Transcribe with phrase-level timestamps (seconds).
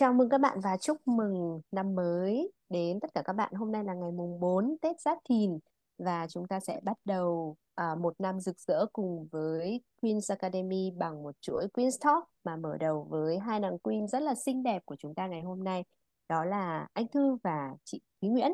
[0.00, 3.52] Chào mừng các bạn và chúc mừng năm mới đến tất cả các bạn.
[3.52, 5.58] Hôm nay là ngày mùng 4 Tết Giáp Thìn
[5.98, 10.90] và chúng ta sẽ bắt đầu uh, một năm rực rỡ cùng với Queen's Academy
[10.90, 14.62] bằng một chuỗi Queen's Talk mà mở đầu với hai nàng Queen rất là xinh
[14.62, 15.84] đẹp của chúng ta ngày hôm nay.
[16.28, 18.52] Đó là anh Thư và chị Thúy Nguyễn.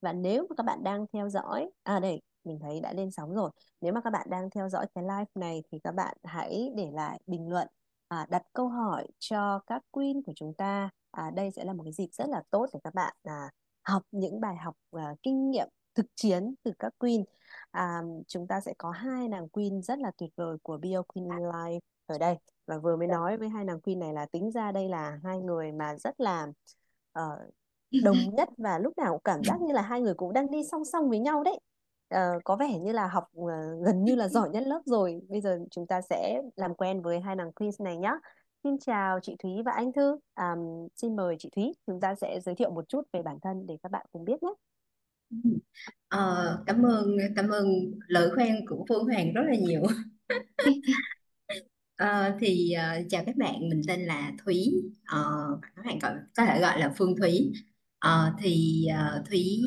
[0.00, 3.34] Và nếu mà các bạn đang theo dõi, à đây, mình thấy đã lên sóng
[3.34, 3.50] rồi.
[3.80, 6.90] Nếu mà các bạn đang theo dõi cái live này thì các bạn hãy để
[6.92, 7.68] lại bình luận
[8.08, 10.90] à, đặt câu hỏi cho các queen của chúng ta.
[11.10, 13.50] À, đây sẽ là một cái dịp rất là tốt để các bạn à,
[13.82, 17.24] học những bài học à, kinh nghiệm thực chiến từ các queen.
[17.70, 21.28] À, chúng ta sẽ có hai nàng queen rất là tuyệt vời của Bio Queen
[21.28, 22.36] Life ở đây.
[22.66, 25.40] Và vừa mới nói với hai nàng queen này là tính ra đây là hai
[25.40, 26.46] người mà rất là
[27.18, 27.38] uh,
[28.04, 30.64] đồng nhất và lúc nào cũng cảm giác như là hai người cũng đang đi
[30.64, 31.60] song song với nhau đấy
[32.14, 33.50] uh, có vẻ như là học uh,
[33.86, 35.20] gần như là giỏi nhất lớp rồi.
[35.28, 38.12] Bây giờ chúng ta sẽ làm quen với hai nàng quiz này nhé
[38.66, 40.18] xin chào chị Thúy và anh Thư.
[40.34, 43.66] Um, xin mời chị Thúy chúng ta sẽ giới thiệu một chút về bản thân
[43.66, 44.48] để các bạn cùng biết nhé.
[46.08, 47.66] Ờ, cảm ơn cảm ơn
[48.06, 49.82] lời khen của Phương Hoàng rất là nhiều.
[51.96, 54.72] Ờ, thì uh, chào các bạn mình tên là Thúy.
[55.02, 57.52] Uh, các bạn gọi có thể gọi là Phương Thúy
[58.06, 58.86] Ờ, thì
[59.18, 59.62] uh, Thúy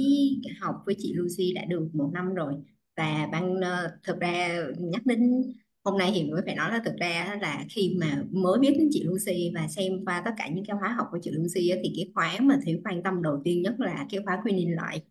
[0.60, 2.54] học với chị Lucy đã được một năm rồi
[2.98, 5.44] và ban uh, thực ra nhắc đến
[5.84, 8.90] hôm nay thì mới phải nói là thực ra là khi mà mới biết đến
[8.92, 11.94] chị Lucy và xem qua tất cả những cái khóa học của chị Lucy thì
[11.96, 15.02] cái khóa mà Thúy quan tâm đầu tiên nhất là cái khóa quy in lại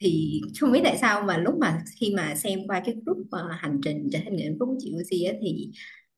[0.00, 3.52] thì không biết tại sao mà lúc mà khi mà xem qua cái group uh,
[3.58, 5.70] hành trình trở thành người hạnh phúc của chị Lucy thì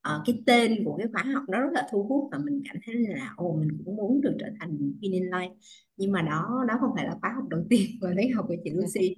[0.08, 2.76] uh, cái tên của cái khóa học nó rất là thu hút và mình cảm
[2.86, 5.54] thấy là ồ mình cũng muốn được trở thành Queen in Life
[5.96, 8.56] nhưng mà đó đó không phải là khóa học đầu tiên mà thấy học của
[8.64, 9.14] chị Lucy.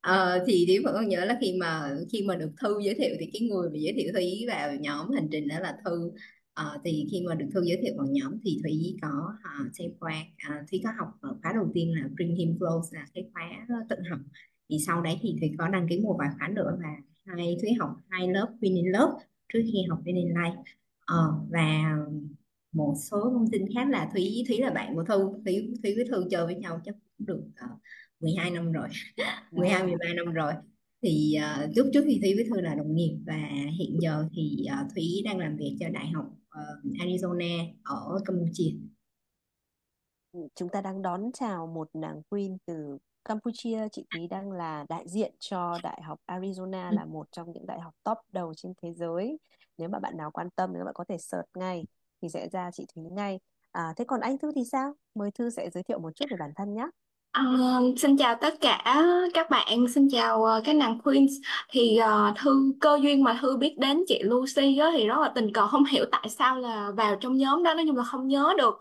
[0.00, 3.16] Ờ, thì Thúy vẫn còn nhớ là khi mà khi mà được Thư giới thiệu
[3.20, 6.10] thì cái người mà giới thiệu Thúy vào nhóm hành trình đó là Thư.
[6.52, 9.08] Ờ, thì khi mà được Thư giới thiệu vào nhóm thì Thúy có
[9.44, 10.14] ờ, uh, xem qua
[10.48, 13.66] uh, Thúy có học ở khóa đầu tiên là Bring Him Close là cái khóa
[13.88, 14.20] tự học.
[14.70, 16.88] Thì sau đấy thì Thúy có đăng ký một vài khóa nữa và
[17.24, 20.62] hai Thúy học hai lớp Queen in Love trước khi học bên Life.
[21.04, 21.96] Ờ, và
[22.72, 26.04] một số thông tin khác là Thúy Thúy là bạn của Thư Thúy Thúy với
[26.10, 27.80] Thư chơi với nhau chắc cũng được uh,
[28.20, 28.88] 12 năm rồi.
[29.50, 30.52] 12 13 năm rồi.
[31.02, 34.66] Thì uh, trước trước khi Thúy với Thư là đồng nghiệp và hiện giờ thì
[34.66, 38.72] uh, Thúy đang làm việc cho Đại học uh, Arizona ở Campuchia.
[40.54, 45.04] Chúng ta đang đón chào một nàng queen từ Campuchia chị Thúy đang là đại
[45.06, 46.96] diện cho Đại học Arizona ừ.
[46.96, 49.38] là một trong những đại học top đầu trên thế giới
[49.78, 51.84] nếu mà bạn nào quan tâm các bạn có thể search ngay
[52.22, 53.40] thì sẽ ra chị Thúy ngay
[53.72, 56.36] à, thế còn anh Thư thì sao mời Thư sẽ giới thiệu một chút về
[56.40, 56.86] bản thân nhé
[57.38, 59.02] Uh, xin chào tất cả
[59.34, 61.32] các bạn, xin chào uh, các nàng Queens.
[61.68, 65.32] Thì uh, Thư cơ duyên mà Thư biết đến chị Lucy á, thì rất là
[65.34, 68.28] tình cờ không hiểu tại sao là vào trong nhóm đó nói chung là không
[68.28, 68.74] nhớ được.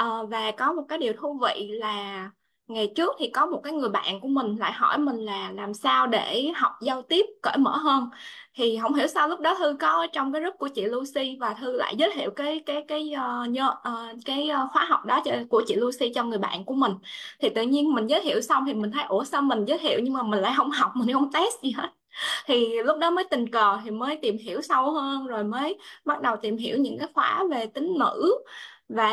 [0.00, 2.30] Uh, và có một cái điều thú vị là
[2.70, 5.74] ngày trước thì có một cái người bạn của mình lại hỏi mình là làm
[5.74, 8.08] sao để học giao tiếp cởi mở hơn.
[8.54, 11.54] Thì không hiểu sao lúc đó thư có trong cái group của chị Lucy và
[11.54, 14.84] thư lại giới thiệu cái cái cái ờ, uh, nhớ uh, ờ, cái ờ, khóa
[14.84, 16.92] học đó cho, của chị Lucy cho người bạn của mình.
[17.40, 20.00] Thì tự nhiên mình giới thiệu xong thì mình thấy ủa sao mình giới thiệu
[20.02, 21.88] nhưng mà mình lại không học mình không test gì hết?
[22.46, 26.22] Thì lúc đó mới tình cờ thì mới tìm hiểu sâu hơn rồi mới bắt
[26.22, 28.44] đầu tìm hiểu những cái khóa về tính nữ.
[28.88, 29.10] Và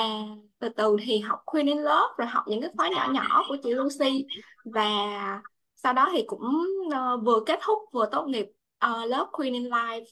[0.59, 3.57] từ từ thì học Queen đến lớp rồi học những cái khóa nhỏ nhỏ của
[3.63, 4.25] chị Lucy.
[4.65, 5.41] Và
[5.75, 6.45] sau đó thì cũng
[6.87, 8.47] uh, vừa kết thúc vừa tốt nghiệp
[8.85, 10.05] uh, lớp Queen in Life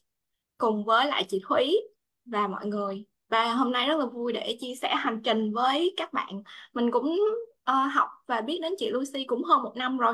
[0.57, 1.75] cùng với lại chị Thúy
[2.25, 3.05] và mọi người.
[3.29, 6.43] Và hôm nay rất là vui để chia sẻ hành trình với các bạn.
[6.73, 7.19] Mình cũng
[7.71, 10.13] uh, học và biết đến chị Lucy cũng hơn một năm rồi.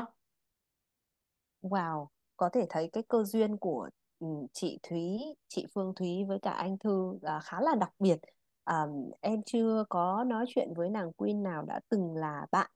[1.62, 2.06] Wow,
[2.36, 3.88] có thể thấy cái cơ duyên của
[4.18, 5.18] ừ, chị Thúy,
[5.48, 8.18] chị Phương Thúy với cả anh Thư là khá là đặc biệt
[8.64, 12.70] um, em chưa có nói chuyện với nàng Queen nào đã từng là bạn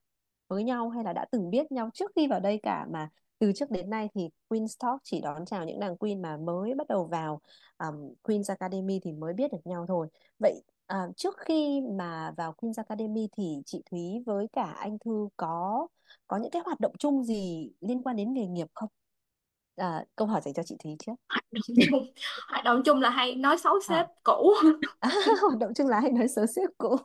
[0.48, 3.52] với nhau hay là đã từng biết nhau trước khi vào đây cả mà từ
[3.52, 6.88] trước đến nay thì Queen's Talk chỉ đón chào những nàng Queen mà mới bắt
[6.88, 7.40] đầu vào
[7.78, 10.08] um, Queen's Academy thì mới biết được nhau thôi.
[10.38, 10.62] Vậy
[10.92, 15.86] uh, trước khi mà vào Queen's Academy thì chị Thúy với cả anh Thư có
[16.28, 18.88] có những cái hoạt động chung gì liên quan đến nghề nghiệp không?
[19.76, 21.12] À, câu hỏi dành cho chị Thúy trước.
[21.28, 22.06] Hoạt động chung,
[22.52, 23.96] hoạt động chung là hay nói xấu à.
[23.96, 24.54] sếp cũ.
[25.00, 25.10] À,
[25.42, 26.96] hoạt động chung là hay nói xấu sếp cũ.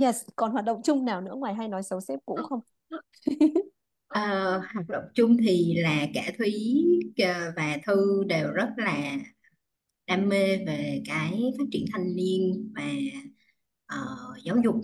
[0.00, 2.60] yes còn hoạt động chung nào nữa ngoài hay nói xấu sếp cũ không
[4.08, 4.20] Ờ,
[4.74, 6.52] hoạt động chung thì là cả Thúy
[7.56, 9.16] và Thư đều rất là
[10.06, 12.82] đam mê về cái phát triển thanh niên và
[13.86, 13.98] ờ,
[14.44, 14.76] giáo dục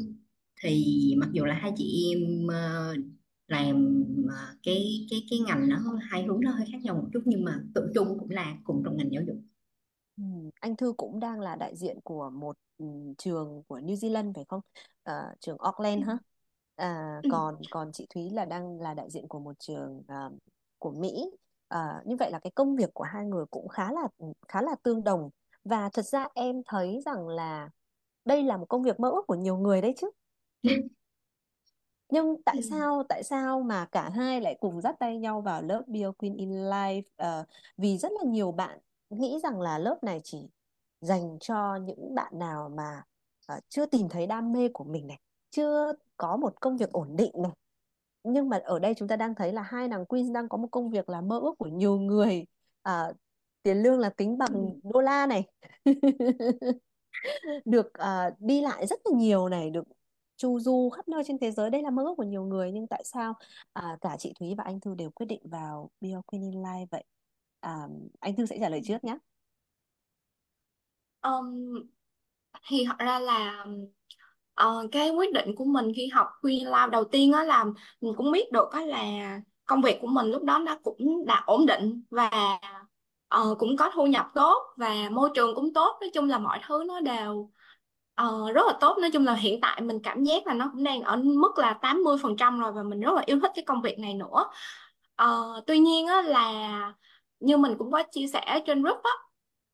[0.62, 0.86] thì
[1.18, 2.94] mặc dù là hai chị em ờ,
[3.50, 5.78] làm ờ, cái cái cái ngành nó
[6.10, 8.82] hai hướng nó hơi khác nhau một chút nhưng mà tự chung cũng là cùng
[8.84, 9.36] trong ngành giáo dục
[10.16, 10.22] Ừ,
[10.60, 12.86] anh Thư cũng đang là đại diện của một ừ,
[13.18, 14.60] trường của New Zealand phải không?
[15.02, 16.16] À, trường Auckland hả?
[16.76, 17.28] À, Ừ.
[17.28, 20.30] còn còn chị Thúy là đang là đại diện của một trường à,
[20.78, 21.30] của Mỹ.
[21.68, 24.08] À, như vậy là cái công việc của hai người cũng khá là
[24.48, 25.30] khá là tương đồng
[25.64, 27.70] và thật ra em thấy rằng là
[28.24, 30.10] đây là một công việc mơ ước của nhiều người đấy chứ.
[32.10, 32.62] Nhưng tại Ừ.
[32.70, 36.36] sao tại sao mà cả hai lại cùng dắt tay nhau vào lớp Bio Queen
[36.36, 37.02] in Life?
[37.16, 37.44] Ờ,
[37.76, 38.78] vì rất là nhiều bạn
[39.10, 40.38] nghĩ rằng là lớp này chỉ
[41.00, 43.02] dành cho những bạn nào mà
[43.46, 45.18] ờ, chưa tìm thấy đam mê của mình này,
[45.50, 47.52] chưa có một công việc ổn định này.
[48.24, 50.68] Nhưng mà ở đây chúng ta đang thấy là hai nàng Queen đang có một
[50.70, 52.46] công việc là mơ ước của nhiều người.
[52.82, 53.12] À,
[53.62, 55.44] tiền lương là tính bằng đô la này.
[57.64, 59.84] được à, đi lại rất là nhiều này được
[60.40, 61.70] chu du khắp nơi trên thế giới.
[61.70, 63.34] Đây là mơ ước của nhiều người nhưng tại sao
[63.72, 67.04] à, cả chị Thúy và anh Thư đều quyết định vào Bio Life vậy?
[67.60, 67.88] À,
[68.20, 69.18] anh Thư sẽ trả lời trước nhé
[71.22, 71.74] Um,
[72.68, 73.64] thì thật ra là
[74.54, 77.64] ờ, cái quyết định của mình khi học Green Life đầu tiên á là
[78.00, 81.42] mình cũng biết được á là công việc của mình lúc đó nó cũng đã
[81.46, 82.30] ổn định và
[83.28, 85.98] ờ, cũng có thu nhập tốt và môi trường cũng tốt.
[86.00, 87.50] Nói chung là mọi thứ nó đều
[88.26, 88.98] uh, rất là tốt.
[89.00, 91.78] Nói chung là hiện tại mình cảm giác là nó cũng đang ở mức là
[91.82, 94.46] 80% rồi và mình rất là yêu thích cái công việc này nữa.
[95.22, 96.92] Uh, tuy nhiên á là
[97.40, 99.10] như mình cũng có chia sẻ trên group á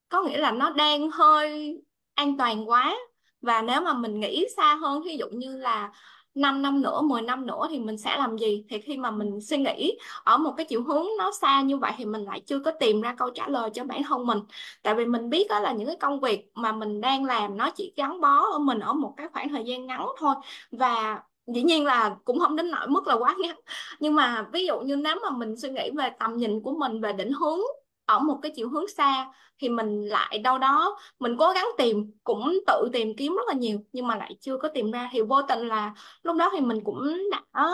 [0.08, 1.76] có nghĩa là nó đang hơi
[2.14, 2.96] an toàn quá.
[3.40, 5.92] Và nếu mà mình nghĩ xa hơn ví dụ như là
[6.36, 8.64] 5 năm nữa 10 năm nữa thì mình sẽ làm gì?
[8.68, 11.92] Thì khi mà mình suy nghĩ ở một cái chiều hướng nó xa như vậy
[11.96, 14.38] thì mình lại chưa có tìm ra câu trả lời cho bản thân mình.
[14.82, 17.70] Tại vì mình biết đó là những cái công việc mà mình đang làm nó
[17.70, 20.34] chỉ gắn bó ở mình ở một cái khoảng thời gian ngắn thôi.
[20.70, 23.56] Và dĩ nhiên là cũng không đến nỗi mức là quá ngắn.
[24.00, 27.00] Nhưng mà ví dụ như nếu mà mình suy nghĩ về tầm nhìn của mình,
[27.00, 27.60] về định hướng
[28.06, 29.26] ở một cái chiều hướng xa
[29.58, 33.54] thì mình lại đâu đó mình cố gắng tìm cũng tự tìm kiếm rất là
[33.54, 35.08] nhiều nhưng mà lại chưa có tìm ra.
[35.12, 37.72] Thì vô tình là lúc đó thì mình cũng đã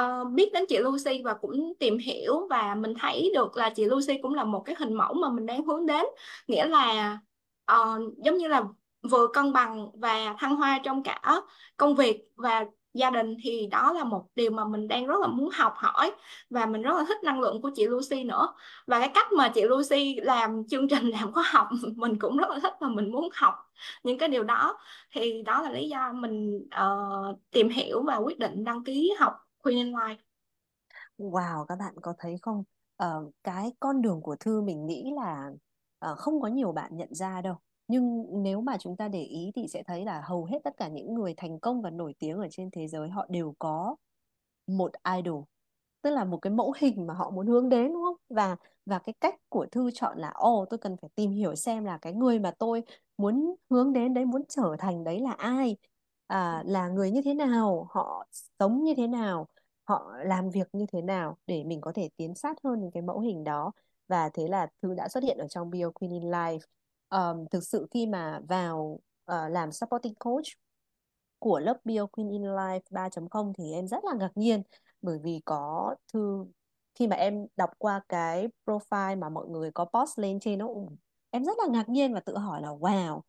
[0.00, 3.84] uh, biết đến chị Lucy và cũng tìm hiểu và mình thấy được là chị
[3.84, 6.04] Lucy cũng là một cái hình mẫu mà mình đang hướng đến.
[6.48, 7.18] Nghĩa là
[7.72, 8.64] uh, giống như là
[9.10, 11.20] vừa cân bằng và thăng hoa trong cả
[11.76, 15.26] công việc và gia đình thì đó là một điều mà mình đang rất là
[15.26, 16.12] muốn học hỏi
[16.50, 18.54] và mình rất là thích năng lượng của chị Lucy nữa.
[18.86, 22.50] Và cái cách mà chị Lucy làm chương trình làm khóa học mình cũng rất
[22.50, 23.54] là thích và mình muốn học
[24.02, 24.78] những cái điều đó.
[25.12, 29.32] Thì đó là lý do mình uh, tìm hiểu và quyết định đăng ký học
[29.62, 30.16] Queen in Life
[31.18, 32.64] wow các bạn có thấy không?
[33.04, 35.50] Uh, cái con đường của Thư mình nghĩ là
[36.10, 37.56] uh, không có nhiều bạn nhận ra đâu
[37.92, 40.88] nhưng nếu mà chúng ta để ý thì sẽ thấy là hầu hết tất cả
[40.88, 43.96] những người thành công và nổi tiếng ở trên thế giới họ đều có
[44.66, 45.44] một idol
[46.02, 48.16] tức là một cái mẫu hình mà họ muốn hướng đến đúng không?
[48.28, 48.56] Và
[48.86, 51.98] và cái cách của Thư chọn là ồ tôi cần phải tìm hiểu xem là
[51.98, 52.82] cái người mà tôi
[53.18, 55.76] muốn hướng đến đấy muốn trở thành đấy là ai
[56.26, 58.26] à, là người như thế nào họ
[58.58, 59.48] sống như thế nào
[59.84, 63.20] họ làm việc như thế nào để mình có thể tiến sát hơn cái mẫu
[63.20, 63.72] hình đó.
[64.08, 66.58] Và thế là Thư đã xuất hiện ở trong Bio Queen in Life
[67.12, 69.00] um, thực sự khi mà vào
[69.32, 70.46] uh, làm supporting coach
[71.38, 74.62] của lớp Bio Queen in Life 3.0 thì em rất là ngạc nhiên.
[75.02, 76.46] Bởi vì có thư
[76.94, 80.68] khi mà em đọc qua cái profile mà mọi người có post lên trên nó
[81.30, 83.20] em rất là ngạc nhiên và tự hỏi là wow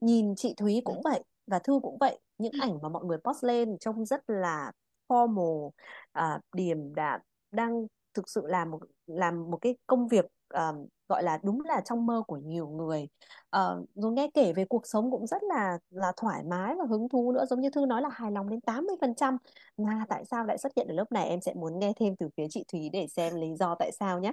[0.00, 2.18] nhìn chị Thúy cũng vậy và Thư cũng vậy.
[2.38, 4.72] Những ảnh mà mọi người post lên trông rất là
[5.08, 5.70] formal
[6.12, 7.20] à, điềm đạm
[7.50, 10.72] đang thực sự làm một làm một cái công việc à,
[11.10, 13.08] gọi là đúng là trong mơ của nhiều người.
[13.50, 17.08] Ờ, rồi nghe kể về cuộc sống cũng rất là là thoải mái và hứng
[17.08, 19.36] thú nữa giống như Thư nói là hài lòng đến 80%
[19.78, 21.28] mà tại sao lại xuất hiện ở lớp này?
[21.28, 24.20] Em sẽ muốn nghe thêm từ phía chị Thúy để xem lý do tại sao
[24.20, 24.32] nhé.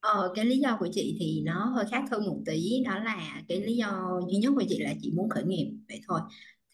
[0.00, 2.82] Ờ, cái lý do của chị thì nó hơi khác hơn một tí.
[2.86, 6.00] Đó là cái lý do duy nhất của chị là chị muốn khởi nghiệp vậy
[6.08, 6.20] thôi.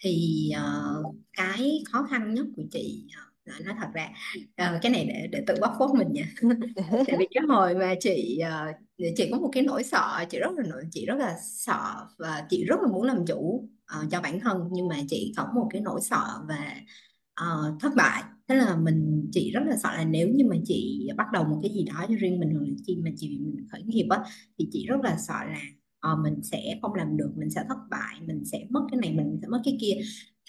[0.05, 3.23] Thì uh, cái khó khăn nhất của chị ờ,
[3.59, 4.09] ờ, nói thật ra
[4.57, 6.27] ờ, cái này để để tự bóc phốt mình nha.
[7.07, 8.77] Tại vì cái hồi mà chị uh,
[9.17, 12.47] chị có một cái nỗi sợ chị rất là nỗi chị rất là sợ và
[12.51, 13.69] chị rất là muốn làm chủ
[14.01, 14.69] uh, cho bản thân.
[14.73, 16.81] Nhưng mà chị có một cái nỗi sợ về
[17.41, 18.23] uh, thất bại.
[18.49, 21.59] Thế là mình chị rất là sợ là nếu như mà chị bắt đầu một
[21.63, 24.25] cái gì đó cho riêng mình hoặc là khi mà chị mình khởi nghiệp á
[24.59, 25.61] thì chị rất là sợ là
[26.13, 29.13] uh, mình sẽ không làm được mình sẽ thất bại mình sẽ mất cái này
[29.13, 29.95] mình sẽ mất cái kia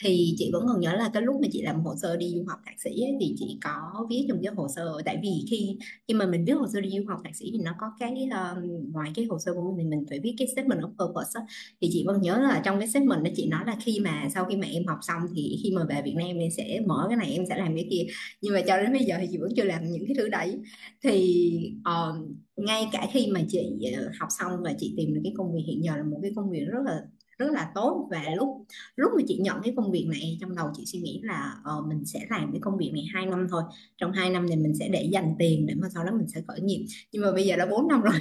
[0.03, 2.46] thì chị vẫn còn nhớ là cái lúc mà chị làm hồ sơ đi du
[2.48, 5.01] học thạc sĩ ấy, thì chị có viết trong cái hồ sơ.
[5.05, 5.77] Tại vì khi
[6.08, 8.29] khi mà mình viết hồ sơ đi du học thạc sĩ thì nó có cái
[8.31, 11.39] um, ngoài cái hồ sơ của mình thì mình phải viết cái statement of purpose
[11.39, 11.43] ấy.
[11.81, 14.46] thì chị vẫn nhớ là trong cái statement đó chị nói là khi mà sau
[14.46, 17.17] khi mà em học xong thì khi mà về Việt Nam em sẽ mở cái
[17.17, 18.05] này em sẽ làm cái kia.
[18.41, 20.60] Nhưng mà cho đến bây giờ thì chị vẫn chưa làm những cái thứ đấy.
[21.03, 21.53] Thì
[21.86, 23.60] um, ngay cả khi mà chị
[24.08, 26.31] uh, học xong và chị tìm được cái công việc hiện giờ là một cái
[26.36, 27.01] công việc rất là
[27.41, 28.07] rất là tốt.
[28.12, 31.21] Và lúc lúc mà chị nhận cái công việc này trong đầu chị suy nghĩ
[31.24, 33.63] là uh, mình sẽ làm cái công việc này hai năm thôi.
[33.98, 36.41] Trong hai năm này mình sẽ để dành tiền để mà sau đó mình sẽ
[36.48, 36.86] khởi nghiệp.
[37.12, 38.13] Nhưng mà bây giờ đã 4 năm rồi.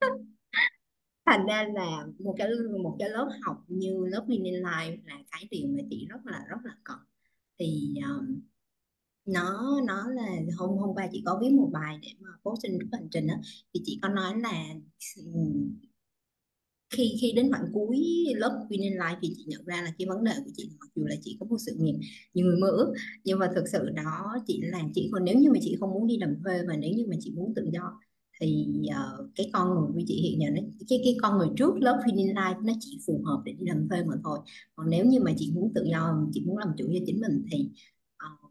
[1.26, 2.48] Thành ra là một cái
[2.82, 6.44] một cái lớp học như lớp mini Life là cái điều mà chị rất là
[6.48, 6.98] rất là cần.
[7.58, 8.40] Thì um,
[9.26, 10.26] nó nó là
[10.58, 13.26] hôm hôm qua chị có viết một bài để mà post trên group hành trình
[13.26, 13.34] đó
[13.74, 14.74] thì chị có nói là
[15.16, 15.22] ừ,
[16.90, 20.24] khi khi đến khoảng cuối lớp Win Life thì chị nhận ra là cái vấn
[20.24, 21.94] đề của chị mặc dù là chị có một sự nghiệp
[22.34, 25.50] như người mơ ước nhưng mà thực sự đó chị làm chị còn nếu như
[25.50, 28.00] mà chị không muốn đi làm thuê và nếu như mà chị muốn tự do
[28.40, 31.74] thì uh, cái con người của chị hiện giờ nó cái cái con người trước
[31.80, 34.38] lớp Win Life nó chỉ phù hợp để đi làm thuê mà thôi.
[34.76, 37.42] Còn nếu như mà chị muốn tự do chị muốn làm chủ cho chính mình
[37.52, 37.70] thì
[38.26, 38.50] uh,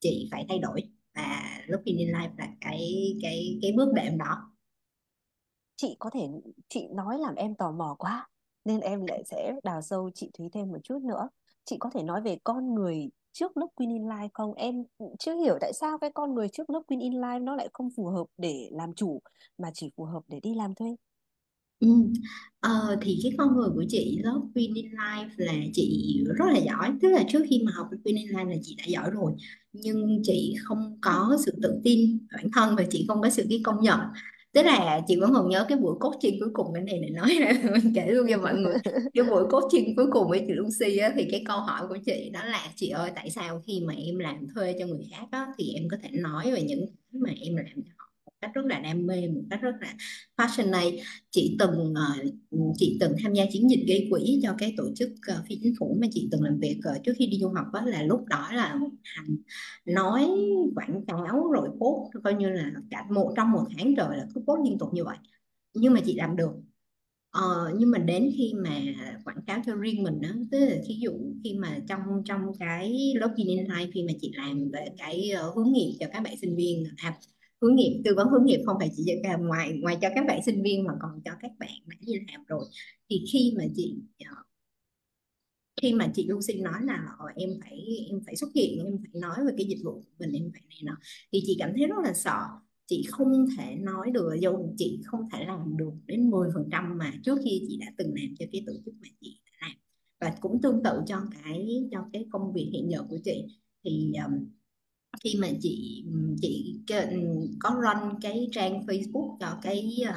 [0.00, 0.82] chị phải thay đổi.
[1.14, 4.55] Và lớp Win Life là cái cái cái bước đệm đó
[5.76, 6.28] chị có thể
[6.68, 8.28] chị nói làm em tò mò quá
[8.64, 11.28] nên em lại sẽ đào sâu chị Thúy thêm một chút nữa.
[11.64, 14.54] Chị có thể nói về con người trước lớp Queen in Life không?
[14.54, 14.84] Em
[15.18, 17.90] chưa hiểu tại sao cái con người trước lớp Queen in Life nó lại không
[17.96, 19.20] phù hợp để làm chủ
[19.58, 20.96] mà chỉ phù hợp để đi làm thuê.
[21.80, 21.88] Ừ.
[22.60, 26.58] Ờ, thì cái con người của chị lớp Queen in Life là chị rất là
[26.58, 26.92] giỏi.
[27.02, 29.32] Tức là trước khi mà học Queen in Life là chị đã giỏi rồi
[29.72, 33.60] nhưng chị không có sự tự tin bản thân và chị không có sự cái
[33.64, 34.00] công nhận
[34.56, 37.28] tức là chị vẫn còn nhớ cái buổi coaching cuối cùng cái này để nói
[37.72, 38.74] mình kể luôn cho mọi người.
[39.14, 42.30] Cái buổi coaching cuối cùng với chị Lucy á, thì cái câu hỏi của chị
[42.32, 45.46] đó là chị ơi tại sao khi mà em làm thuê cho người khác á,
[45.58, 48.05] thì em có thể nói về những cái mà em làm cho họ?
[48.40, 49.94] Cách rất là đam mê một cách rất là
[50.38, 50.96] passionate.
[51.30, 52.34] Chị từng uh,
[52.76, 55.74] chị từng tham gia chiến dịch gây quỹ cho cái tổ chức uh, phi chính
[55.78, 58.24] phủ mà chị từng làm việc uh, trước khi đi du học đó là lúc
[58.26, 59.36] đó là hành
[59.84, 60.28] nói
[60.74, 64.40] quảng cáo rồi post coi như là cả một trong một tháng trời là cứ
[64.40, 65.16] post liên tục như vậy.
[65.74, 66.52] Nhưng mà chị làm được.
[67.30, 68.80] Ờ, nhưng mà đến khi mà
[69.24, 71.12] quảng cáo cho riêng mình đó tức là thí dụ
[71.44, 75.56] khi mà trong trong cái lớp in Life khi mà chị làm về cái uh,
[75.56, 77.18] hướng nghiệp cho các bạn sinh viên à,
[77.66, 80.24] hướng nghiệp tư vấn hướng nghiệp không phải chỉ cho à, ngoài ngoài cho các
[80.28, 82.64] bạn sinh viên mà còn cho các bạn đã đi làm rồi.
[83.10, 84.36] Thì khi mà chị ờ,
[85.82, 89.20] khi mà chị Lucy nói là ờ, em phải em phải xuất hiện em phải
[89.20, 90.96] nói về cái dịch vụ của mình em phải này nọ
[91.32, 92.40] thì chị cảm thấy rất là sợ.
[92.88, 97.38] Chị không thể nói được dù chị không thể làm được đến 10% mà trước
[97.44, 99.76] khi chị đã từng làm cho cái tổ chức mà chị đã làm.
[100.20, 103.44] Và cũng tương tự cho cái cho cái công việc hiện giờ của chị.
[103.84, 104.46] Thì um,
[105.24, 106.04] khi mà chị
[106.42, 107.06] chị ừ,
[107.60, 110.14] có run cái trang Facebook cho cái ờ,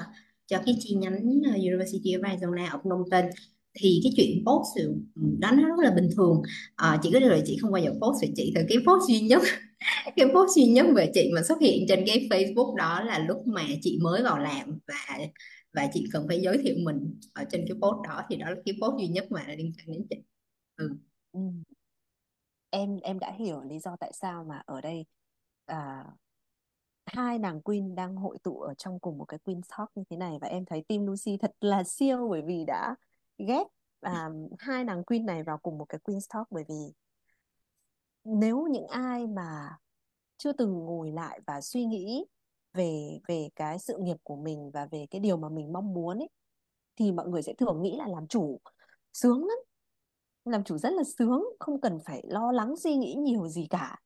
[0.47, 3.29] cho cái chi nhánh ờ, University of Arizona ở Phnom Penh
[3.73, 4.95] thì cái chuyện post ừ,
[5.39, 6.41] đó nó rất là bình thường.
[6.75, 8.53] À, chị có điều là chị không bao giờ post về chị.
[8.55, 9.41] Thì cái post duy nhất
[10.15, 13.47] cái post duy nhất về chị mà xuất hiện trên cái Facebook đó là lúc
[13.47, 15.17] mà chị mới vào làm và
[15.73, 18.55] và chị cần phải giới thiệu mình ở trên cái post đó thì đó là
[18.65, 20.15] cái post duy nhất mà liên quan đến chị.
[20.77, 20.89] Ừ.
[21.31, 21.39] ừ
[22.69, 25.05] em em đã hiểu lý do tại sao mà ở đây
[25.65, 26.05] à,
[27.05, 30.17] hai nàng Queen đang hội tụ ở trong cùng một cái Queen Talk như thế
[30.17, 30.37] này.
[30.41, 32.95] Và em thấy Team Lucy thật là siêu bởi vì đã
[33.37, 33.67] ghép
[34.01, 36.47] à, hai nàng Queen này vào cùng một cái Queen Talk.
[36.51, 36.93] Bởi vì
[38.23, 39.77] nếu những ai mà
[40.37, 42.25] chưa từng ngồi lại và suy nghĩ
[42.73, 46.19] về về cái sự nghiệp của mình và về cái điều mà mình mong muốn
[46.19, 46.29] ấy
[46.95, 48.59] thì mọi người sẽ thường nghĩ là làm chủ.
[49.13, 49.57] Sướng lắm
[50.49, 53.99] làm chủ rất là sướng không cần phải lo lắng suy nghĩ nhiều gì cả.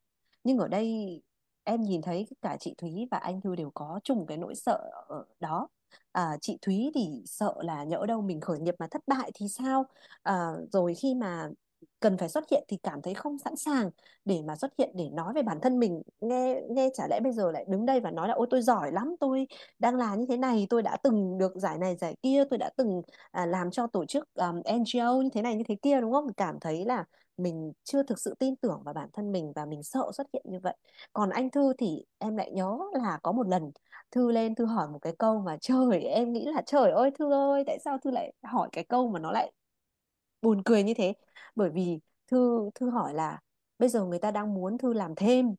[0.43, 1.21] Nhưng ở đây
[1.63, 4.91] em nhìn thấy cả chị Thúy và anh Thư đều có chung cái nỗi sợ
[5.07, 5.67] ở đó.
[6.11, 9.47] À, chị Thúy thì sợ là nhỡ đâu mình khởi nghiệp mà thất bại thì
[9.49, 9.85] sao?
[10.23, 11.49] À, rồi khi mà
[11.99, 13.89] cần phải xuất hiện thì cảm thấy không sẵn sàng
[14.25, 16.01] để mà xuất hiện để nói về bản thân mình.
[16.21, 18.91] Nghe nghe chả lẽ bây giờ lại đứng đây và nói là ôi tôi giỏi
[18.91, 19.47] lắm tôi
[19.79, 22.69] đang làm như thế này tôi đã từng được giải này giải kia tôi đã
[22.77, 26.11] từng à, làm cho tổ chức um, NGO như thế này như thế kia đúng
[26.11, 26.33] không?
[26.33, 27.05] Cảm thấy là
[27.37, 30.43] mình chưa thực sự tin tưởng vào bản thân mình và mình sợ xuất hiện
[30.49, 30.75] như vậy.
[31.13, 33.71] Còn anh Thư thì em lại nhớ là có một lần
[34.11, 37.31] Thư lên Thư hỏi một cái câu mà trời em nghĩ là trời ơi Thư
[37.33, 39.51] ơi tại sao Thư lại hỏi cái câu mà nó lại
[40.43, 41.13] buồn cười như thế.
[41.55, 43.39] Bởi vì thư thư hỏi là
[43.79, 45.55] bây giờ người ta đang muốn thư làm thêm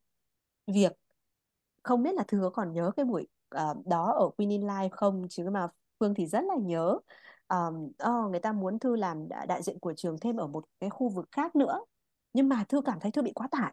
[0.67, 0.93] việc.
[1.83, 3.26] Không biết là thư có còn nhớ cái buổi
[3.57, 5.26] uh, đó ở Queen in Life không?
[5.31, 5.69] Chứ mà
[6.00, 6.99] Phương thì rất là nhớ.
[7.49, 10.91] Um, oh, người ta muốn thư làm đại diện của trường thêm ở một cái
[10.91, 11.81] khu vực khác nữa.
[12.33, 13.73] Nhưng mà thư cảm thấy thư bị quá tải.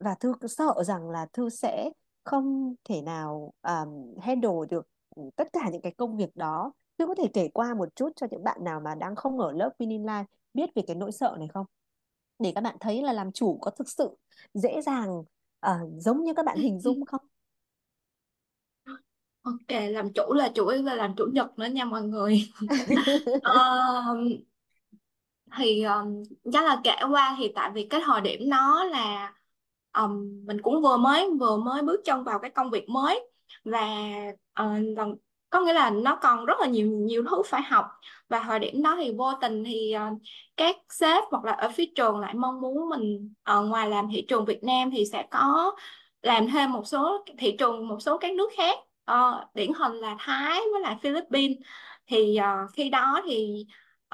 [0.00, 1.90] Và thư sợ rằng là thư sẽ
[2.24, 4.88] không thể nào um, handle được
[5.36, 8.26] tất cả những cái công việc đó thư có thể kể qua một chút cho
[8.30, 10.24] những bạn nào mà đang không ở lớp Winning Life
[10.54, 11.66] biết về cái nỗi sợ này không?
[12.38, 14.16] Để các bạn thấy là làm chủ có thực sự
[14.54, 15.18] dễ dàng
[15.66, 17.20] uh, giống như các bạn hình dung không?
[19.42, 22.48] Ok, làm chủ là chủ yếu là làm chủ nhật nữa nha mọi người.
[23.42, 24.16] Ờ,
[25.56, 29.34] thì um, chắc là kể qua thì tại vì cái thời điểm đó là
[29.92, 33.30] um, mình cũng vừa mới vừa mới bước chân vào cái công việc mới
[33.64, 33.86] và
[34.62, 35.18] uh,
[35.50, 37.86] có nghĩa là nó còn rất là nhiều nhiều thứ phải học.
[38.28, 40.18] Và thời điểm đó thì vô tình thì uh,
[40.56, 44.08] các sếp hoặc là ở phía trường lại mong muốn mình ở uh, ngoài làm
[44.12, 45.76] thị trường Việt Nam thì sẽ có
[46.22, 48.78] làm thêm một số thị trường một số các nước khác.
[49.12, 51.56] Uh, điển hình là Thái với lại Philippines.
[52.06, 53.66] Thì uh, khi đó thì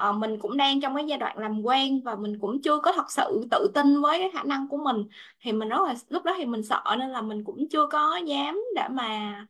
[0.09, 2.91] uh, mình cũng đang trong cái giai đoạn làm quen và mình cũng chưa có
[2.91, 4.97] thật sự tự tin với cái khả năng của mình.
[5.41, 8.15] Thì mình rất là lúc đó thì mình sợ nên là mình cũng chưa có
[8.25, 9.45] dám để mà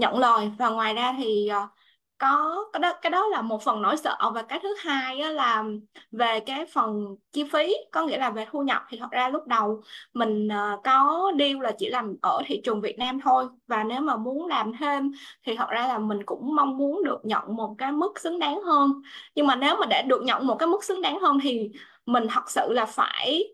[0.00, 0.50] nhận lời.
[0.58, 1.70] Và ngoài ra thì uh,
[2.18, 4.16] có cái đó cái đó là một phần nỗi sợ.
[4.34, 5.64] Và cái thứ hai á, là
[6.10, 8.82] về cái phần chi phí có nghĩa là về thu nhập.
[8.88, 9.82] Thì thật ra lúc đầu
[10.14, 13.46] mình uh, có deal là chỉ làm ở thị trường Việt Nam thôi.
[13.66, 15.12] Và nếu mà muốn làm thêm
[15.46, 18.62] thì thật ra là mình cũng mong muốn được nhận một cái mức xứng đáng
[18.62, 19.02] hơn.
[19.34, 21.70] Nhưng mà nếu mà để được nhận một cái mức xứng đáng hơn thì
[22.06, 23.44] mình thật sự là phải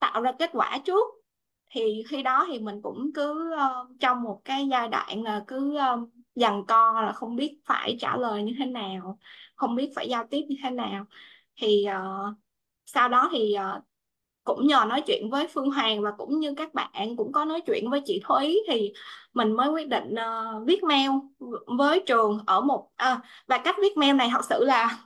[0.00, 1.21] tạo ra kết quả trước
[1.72, 5.76] thì khi đó thì mình cũng cứ uh, trong một cái giai đoạn là cứ
[5.76, 9.18] uh, dằn co là không biết phải trả lời như thế nào
[9.62, 11.04] không biết phải giao tiếp như thế nào.
[11.56, 12.36] Thì uh,
[12.86, 13.82] sau đó thì uh,
[14.44, 17.60] cũng nhờ nói chuyện với Phương Hoàng và cũng như các bạn cũng có nói
[17.66, 18.92] chuyện với chị Thúy thì
[19.34, 21.10] mình mới quyết định uh, viết mail
[21.78, 24.98] với trường ở một à, và cách viết mail này thật sự là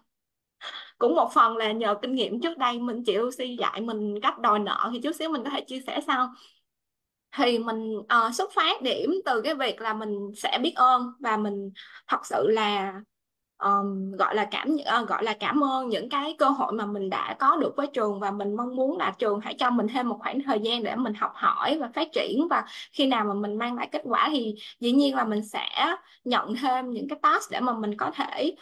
[0.98, 4.38] cũng một phần là nhờ kinh nghiệm trước đây mình chị Lucy dạy mình cách
[4.38, 4.90] đòi nợ.
[4.92, 6.28] Thì chút xíu mình có thể chia sẻ sau
[7.32, 11.36] thì mình uh, xuất phát điểm từ cái việc là mình sẽ biết ơn và
[11.36, 11.70] mình
[12.08, 13.00] thật sự là
[13.58, 17.10] um, gọi là cảm uh, gọi là cảm ơn những cái cơ hội mà mình
[17.10, 20.08] đã có được với trường và mình mong muốn là trường hãy cho mình thêm
[20.08, 22.48] một khoảng thời gian để mình học hỏi và phát triển.
[22.50, 25.96] Và khi nào mà mình mang lại kết quả thì dĩ nhiên là mình sẽ
[26.24, 28.54] nhận thêm những cái task để mà mình có thể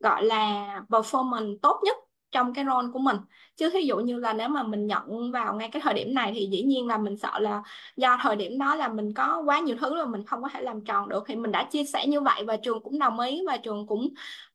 [0.00, 1.96] gọi là performance tốt nhất
[2.30, 3.16] trong cái role của mình.
[3.56, 6.32] Chứ ví dụ như là nếu mà mình nhận vào ngay cái thời điểm này
[6.34, 7.62] thì dĩ nhiên là mình sợ là
[7.96, 10.62] do thời điểm đó là mình có quá nhiều thứ rồi mình không có thể
[10.62, 11.24] làm tròn được.
[11.26, 14.08] Thì mình đã chia sẻ như vậy và trường cũng đồng ý và trường cũng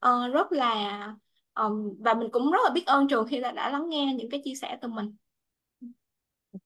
[0.06, 1.14] uh, rất là
[1.56, 4.30] um, và mình cũng rất là biết ơn trường khi là đã lắng nghe những
[4.30, 5.16] cái chia sẻ từ mình.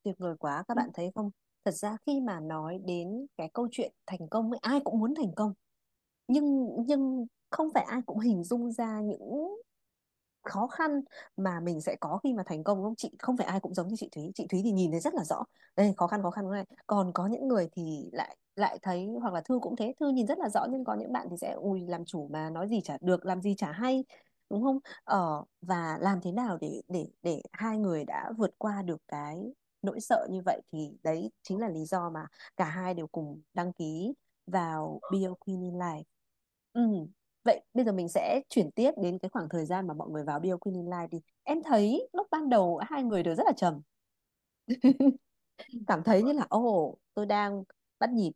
[0.04, 1.30] Tuyệt vời quá các bạn thấy không?
[1.66, 5.32] Thật ra khi mà nói đến cái câu chuyện thành công ai cũng muốn thành
[5.36, 5.54] công.
[6.28, 9.56] Nhưng nhưng không phải ai cũng hình dung ra những
[10.50, 11.02] khó khăn
[11.38, 12.96] mà mình sẽ có khi mà thành công không?
[12.98, 14.32] Chị, không phải ai cũng giống như chị Thúy.
[14.36, 15.44] Chị Thúy thì nhìn thấy rất là rõ.
[15.76, 16.66] Đây, khó khăn khó khăn này.
[16.88, 19.94] Còn có những người thì lại lại thấy hoặc là Thư cũng thế.
[20.00, 22.50] Thư nhìn rất là rõ nhưng có những bạn thì sẽ, ui, làm chủ mà,
[22.50, 24.04] nói gì chả được, làm gì chả hay
[24.50, 24.80] đúng không?
[25.04, 29.54] Ờ và làm thế nào để để để hai người đã vượt qua được cái
[29.82, 33.42] nỗi sợ như vậy thì đấy chính là lý do mà cả hai đều cùng
[33.54, 34.14] đăng ký
[34.48, 36.04] vào bio Queen in Life.
[36.74, 36.82] Ừ
[37.44, 40.24] Vậy bây giờ mình sẽ chuyển tiếp đến cái khoảng thời gian mà mọi người
[40.24, 41.18] vào Bio Queen in Life đi.
[41.44, 43.82] Em thấy lúc ban đầu hai người đều rất là trầm.
[45.88, 47.64] Cảm thấy như là ồ, oh, tôi đang
[48.00, 48.32] bắt nhịp.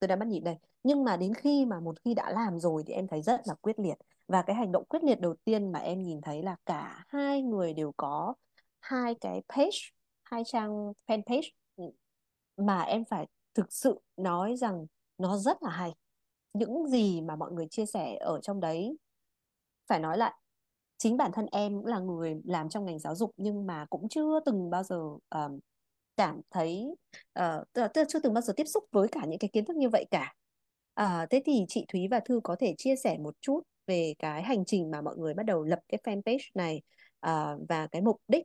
[0.00, 0.56] Tôi đang bắt nhịp đây.
[0.82, 3.54] Nhưng mà đến khi mà một khi đã làm rồi thì em thấy rất là
[3.54, 3.98] quyết liệt.
[4.28, 7.42] Và cái hành động quyết liệt đầu tiên mà em nhìn thấy là cả hai
[7.42, 8.34] người đều có
[8.80, 9.78] hai cái page,
[10.22, 11.50] hai trang fanpage
[12.56, 14.86] mà em phải thực sự nói rằng
[15.18, 15.94] nó rất là hay
[16.58, 18.98] những gì mà mọi người chia sẻ ở trong đấy.
[19.88, 20.34] Phải nói lại
[20.98, 24.08] chính bản thân em cũng là người làm trong ngành giáo dục nhưng mà cũng
[24.08, 25.60] chưa từng bao giờ uh,
[26.16, 26.84] cảm thấy
[27.38, 29.76] uh, tức, là, chưa từng bao giờ tiếp xúc với cả những cái kiến thức
[29.76, 30.34] như vậy cả.
[31.00, 34.42] Uh, thế thì chị Thúy và Thư có thể chia sẻ một chút về cái
[34.42, 36.82] hành trình mà mọi người bắt đầu lập cái fanpage này
[37.26, 38.44] uh, và cái mục đích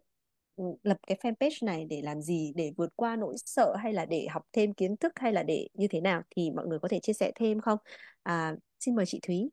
[0.83, 4.27] lập cái fanpage này để làm gì để vượt qua nỗi sợ hay là để
[4.31, 6.99] học thêm kiến thức hay là để như thế nào thì mọi người có thể
[6.99, 7.77] chia sẻ thêm không
[8.23, 9.49] À, xin mời chị Thúy.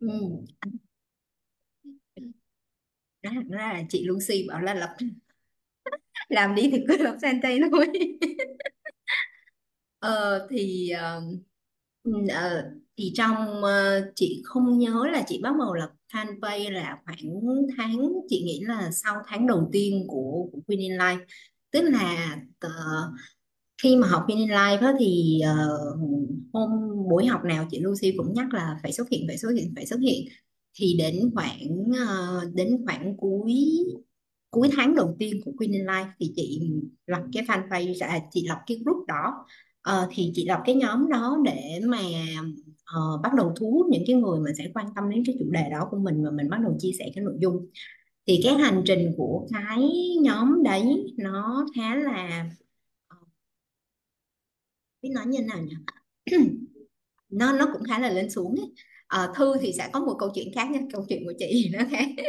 [0.00, 0.08] Ừ.
[3.22, 4.96] Đó ra là chị Lucy bảo là lập
[6.28, 7.86] làm đi thì cứ lập fanpage thôi
[9.98, 11.47] ờ, thì uh,
[12.34, 17.40] Ờ, thì trong uh, chị không nhớ là chị bắt đầu lập fanpage là khoảng
[17.76, 21.24] tháng chị nghĩ là sau tháng đầu tiên của của Queen in Life.
[21.70, 23.14] Tức là uh,
[23.82, 25.98] khi mà học in Life đó thì uh,
[26.52, 26.70] hôm
[27.10, 29.86] buổi học nào chị Lucy cũng nhắc là phải xuất hiện phải xuất hiện phải
[29.86, 30.28] xuất hiện.
[30.74, 33.54] Thì đến khoảng uh, đến khoảng cuối
[34.50, 36.60] cuối tháng đầu tiên của Queen in Life thì chị
[37.06, 39.46] lập cái fanpage à, chị lập cái group đó
[39.92, 41.98] uh, thì chị lập cái nhóm đó để mà
[42.98, 45.44] uh, bắt đầu thu hút những cái người mà sẽ quan tâm đến cái chủ
[45.50, 47.66] đề đó của mình và mình bắt đầu chia sẻ cái nội dung.
[48.26, 49.90] Thì cái hành trình của cái
[50.22, 52.50] nhóm đấy nó khá là
[53.08, 53.16] ờ,
[55.02, 55.74] biết nói như nào nhỉ?
[57.30, 58.72] Nó nó cũng khá là lên xuống ấy.
[59.06, 61.80] À, thư thì sẽ có một câu chuyện khác nha câu chuyện của chị nó
[61.90, 62.08] khác.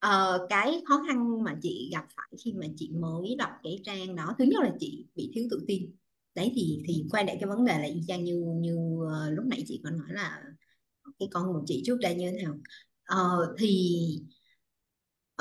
[0.00, 4.16] Ờ, cái khó khăn mà chị gặp phải khi mà chị mới đọc cái trang
[4.16, 5.92] đó thứ nhất là chị bị thiếu tự tin
[6.38, 9.44] đấy thì thì quay lại cái vấn đề là y chang như như uh, lúc
[9.46, 10.42] nãy chị còn nói là
[11.18, 12.54] cái con của chị trước đây như thế nào.
[13.14, 13.98] Uh, thì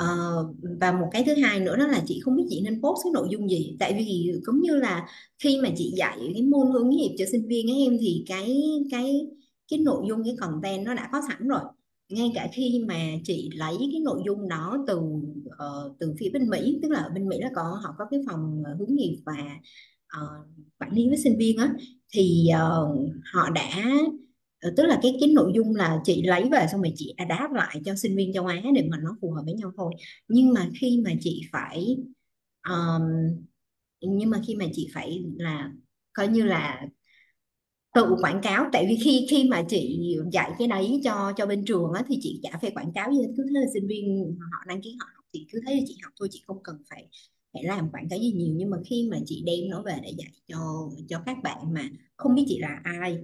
[0.02, 3.00] uh, và một cái thứ hai nữa đó là chị không biết chị nên post
[3.04, 3.76] cái nội dung gì.
[3.80, 5.08] Tại vì cũng như là
[5.40, 8.58] khi mà chị dạy cái môn hướng nghiệp cho sinh viên ấy em thì cái
[8.92, 9.28] cái
[9.72, 11.62] cái nội dung cái content nó đã có sẵn rồi.
[12.10, 16.50] Ngay cả khi mà chị lấy cái nội dung đó từ uh, từ phía bên
[16.50, 19.34] Mỹ tức là ở bên Mỹ nó có họ có cái phòng hướng nghiệp và
[20.18, 20.48] uh,
[20.80, 21.74] quản lý với sinh viên á
[22.14, 23.84] thì uh, họ đã
[24.62, 27.26] ờ, tức là cái cái nội dung là chị lấy về xong rồi chị đã
[27.26, 29.94] đáp lại cho sinh viên châu Á để mà nó phù hợp với nhau thôi.
[30.28, 31.98] Nhưng mà khi mà chị phải
[32.70, 33.02] um,
[34.02, 35.72] nhưng mà khi mà chị phải là
[36.14, 36.88] coi như là
[37.94, 41.66] tự quảng cáo tại vì khi khi mà chị dạy cái đấy cho cho bên
[41.66, 44.60] trường á thì chị chả phải quảng cáo gì cứ thế là sinh viên họ
[44.68, 47.08] đăng ký họ học thì cứ thế chị học thôi chị không cần phải
[47.58, 50.14] hãy làm quảng cáo gì nhiều nhưng mà khi mà chị đem nó về để
[50.18, 53.18] dạy cho cho các bạn mà không biết chị là ai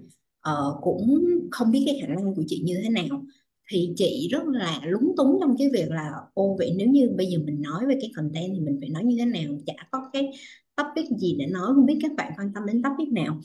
[0.50, 3.24] uh, cũng không biết cái khả năng của chị như thế nào
[3.72, 7.26] thì chị rất là lúng túng trong cái việc là ô vậy nếu như bây
[7.26, 9.60] giờ mình nói về cái content thì mình phải nói như thế nào?
[9.66, 10.32] Chả có cái
[10.76, 13.40] topic gì để nói không biết các bạn quan tâm đến topic nào.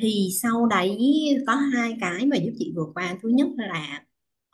[0.00, 0.98] Thì sau đấy
[1.46, 3.18] có hai cái mà giúp chị vượt qua.
[3.22, 4.04] Thứ nhất là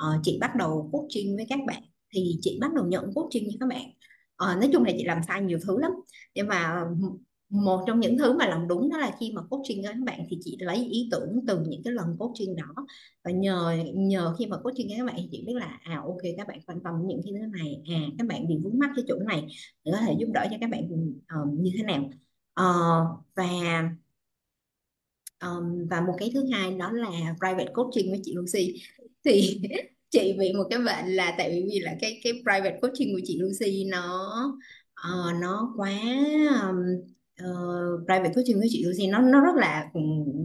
[0.05, 1.83] uh, chị bắt đầu coaching với các bạn.
[2.15, 3.91] Thì chị bắt đầu nhận coaching với các bạn
[4.39, 5.93] à, nói chung là chị làm sai nhiều thứ lắm.
[6.35, 6.85] Nhưng mà
[7.51, 10.21] một trong những thứ mà làm đúng đó là khi mà coaching với các bạn
[10.31, 12.87] thì chị lấy ý tưởng từ những cái lần coaching đó.
[13.25, 16.23] Và nhờ nhờ khi mà coaching với các bạn thì chị biết là à ok
[16.37, 19.05] các bạn quan tâm những cái thứ này à các bạn bị vướng mắc cái
[19.09, 19.47] chỗ này
[19.85, 20.89] để có thể giúp đỡ cho các bạn
[21.35, 22.11] um, như thế nào.
[22.61, 23.83] Uh, và
[25.43, 28.83] um, và một cái thứ hai đó là private coaching với chị Lucy.
[29.25, 29.61] Thì
[30.11, 33.39] chị bị một cái bệnh là tại vì là cái cái private coaching của chị
[33.41, 34.33] Lucy nó
[35.09, 35.91] uh, nó quá
[36.63, 36.77] um,
[37.45, 39.91] uh, private coaching của chị Lucy nó nó rất là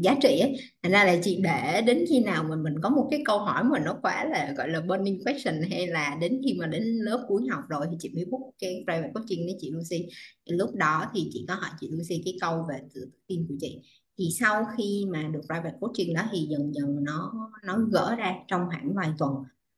[0.04, 0.56] giá trị ấy.
[0.84, 3.64] Thành ra là chị để đến khi nào mà mình có một cái câu hỏi
[3.64, 7.26] mà nó quá là gọi là burning question hay là đến khi mà đến lớp
[7.28, 10.08] cuối học rồi thì chị mới book cái private coaching với chị Lucy.
[10.46, 13.56] Thì lúc đó thì chị có hỏi chị Lucy cái câu về tự tin của
[13.62, 13.80] chị
[14.18, 18.36] thì sau khi mà được private coaching đó thì dần dần nó nó gỡ ra
[18.48, 19.34] trong khoảng vài tuần.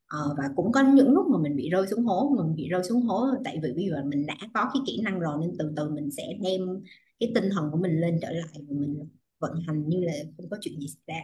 [0.08, 2.84] Ờ, và cũng có những lúc mà mình bị rơi xuống hố mình bị rơi
[2.84, 5.74] xuống hố tại vì bây giờ mình đã có cái kỹ năng rồi nên từ
[5.76, 6.84] từ mình sẽ đem
[7.20, 10.50] cái tinh thần của mình lên trở lại và mình vận hành như là không
[10.50, 11.22] có chuyện gì xảy ra.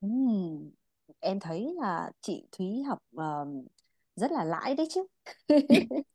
[0.00, 0.70] Ừm,
[1.20, 3.66] em thấy là chị Thúy học uh,
[4.16, 5.06] rất là lãi đấy chứ.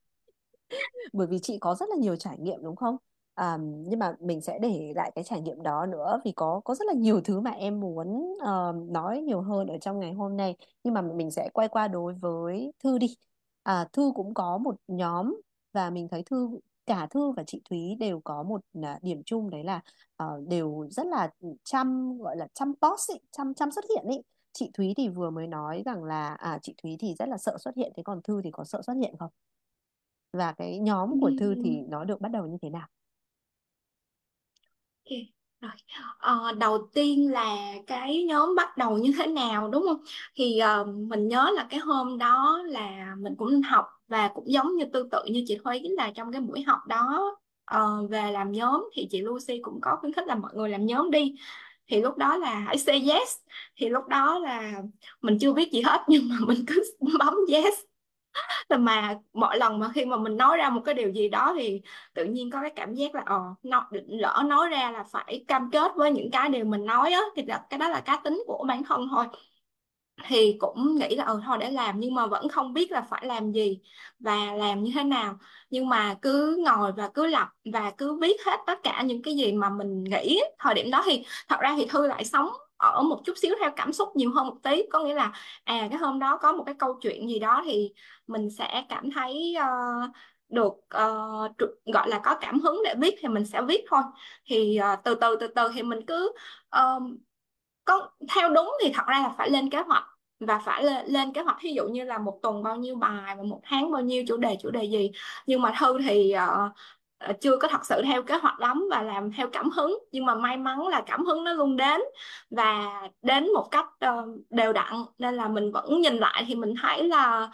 [1.13, 2.97] Bởi vì chị có rất là nhiều trải nghiệm đúng không
[3.35, 6.75] À, nhưng mà mình sẽ để lại cái trải nghiệm đó nữa vì có có
[6.75, 10.37] rất là nhiều thứ mà em muốn uh, nói nhiều hơn ở trong ngày hôm
[10.37, 10.55] nay.
[10.83, 13.15] Nhưng mà mình sẽ quay qua đối với Thư đi.
[13.63, 15.35] À, Thư cũng có một nhóm
[15.73, 19.49] và mình thấy Thư cả Thư và chị Thúy đều có một uh, điểm chung
[19.49, 19.81] đấy là
[20.23, 21.29] uh, đều rất là
[21.63, 24.21] chăm gọi là chăm post ý, chăm chăm xuất hiện ý
[24.53, 27.57] chị Thúy thì vừa mới nói rằng là à chị Thúy thì rất là sợ
[27.57, 29.31] xuất hiện thế còn Thư thì có sợ xuất hiện không?
[30.33, 32.87] Và cái nhóm của Thư thì nó được bắt đầu như thế nào
[35.61, 35.71] rồi.
[36.19, 37.55] Ờ, đầu tiên là
[37.87, 39.97] cái nhóm bắt đầu như thế nào đúng không?
[40.35, 44.75] Thì ờ, mình nhớ là cái hôm đó là mình cũng học và cũng giống
[44.75, 48.51] như tương tự như chị Thúy là trong cái buổi học đó ờ, về làm
[48.51, 51.35] nhóm thì chị Lucy cũng có khuyến khích là mọi người làm nhóm đi.
[51.87, 53.37] Thì lúc đó là hãy say yes.
[53.75, 54.73] Thì lúc đó là
[55.21, 56.83] mình chưa biết gì hết nhưng mà mình cứ
[57.19, 57.73] bấm yes
[58.79, 61.81] mà mỗi lần mà khi mà mình nói ra một cái điều gì đó thì
[62.13, 65.69] tự nhiên có cái cảm giác là ờ nó, lỡ nói ra là phải cam
[65.71, 68.65] kết với những cái điều mình nói á thì cái đó là cá tính của
[68.67, 69.25] bản thân thôi.
[70.27, 73.25] Thì cũng nghĩ là ừ thôi để làm nhưng mà vẫn không biết là phải
[73.25, 73.79] làm gì
[74.19, 75.37] và làm như thế nào.
[75.69, 79.35] Nhưng mà cứ ngồi và cứ lập và cứ viết hết tất cả những cái
[79.35, 83.01] gì mà mình nghĩ thời điểm đó thì thật ra thì thư lại sống ở
[83.01, 84.83] một chút xíu theo cảm xúc nhiều hơn một tí.
[84.91, 85.31] Có nghĩa là
[85.63, 87.93] à cái hôm đó có một cái câu chuyện gì đó thì
[88.27, 90.11] mình sẽ cảm thấy uh,
[90.49, 94.01] được uh, gọi là có cảm hứng để viết thì mình sẽ viết thôi.
[94.45, 96.31] Thì uh, từ từ từ từ thì mình cứ
[96.77, 97.03] uh,
[97.85, 100.03] có theo đúng thì thật ra là phải lên kế hoạch
[100.39, 101.57] và phải lên, lên kế hoạch.
[101.63, 104.37] Ví dụ như là một tuần bao nhiêu bài và một tháng bao nhiêu chủ
[104.37, 105.11] đề chủ đề gì.
[105.45, 106.71] Nhưng mà thư thì uh,
[107.25, 110.25] Ờ, chưa có thật sự theo kế hoạch lắm và làm theo cảm hứng nhưng
[110.25, 112.01] mà may mắn là cảm hứng nó luôn đến
[112.49, 114.93] và đến một cách uh, đều đặn.
[115.17, 117.49] Nên là mình vẫn nhìn lại thì mình thấy là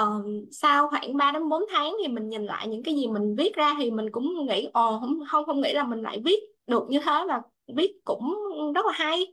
[0.00, 3.36] uh, sau khoảng 3 đến 4 tháng thì mình nhìn lại những cái gì mình
[3.36, 6.40] viết ra thì mình cũng nghĩ ồ không không không nghĩ là mình lại viết
[6.66, 7.40] được như thế và
[7.76, 8.34] viết cũng
[8.74, 9.26] rất là hay.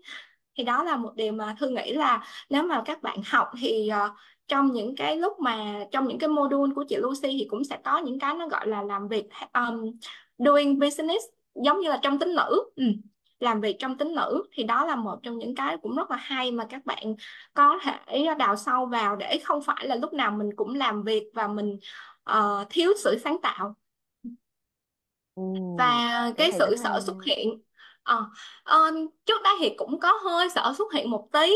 [0.57, 3.89] Thì đó là một điều mà thư nghĩ là nếu mà các bạn học thì
[4.05, 4.11] uh,
[4.47, 7.77] trong những cái lúc mà trong những cái module của chị Lucy thì cũng sẽ
[7.85, 9.91] có những cái nó gọi là làm việc um,
[10.37, 12.83] doing business giống như là trong tính nữ ừ.
[13.39, 16.17] làm việc trong tính nữ thì đó là một trong những cái cũng rất là
[16.17, 17.15] hay mà các bạn
[17.53, 21.23] có thể đào sâu vào để không phải là lúc nào mình cũng làm việc
[21.33, 21.79] và mình
[22.31, 23.75] uh, thiếu sự sáng tạo
[25.37, 25.43] Ừ,
[25.77, 27.01] và cái sự sợ hay.
[27.01, 27.61] xuất hiện
[28.07, 28.25] Ờ,
[28.63, 28.79] ờ,
[29.25, 31.55] trước đây thì cũng có hơi sợ xuất hiện một tí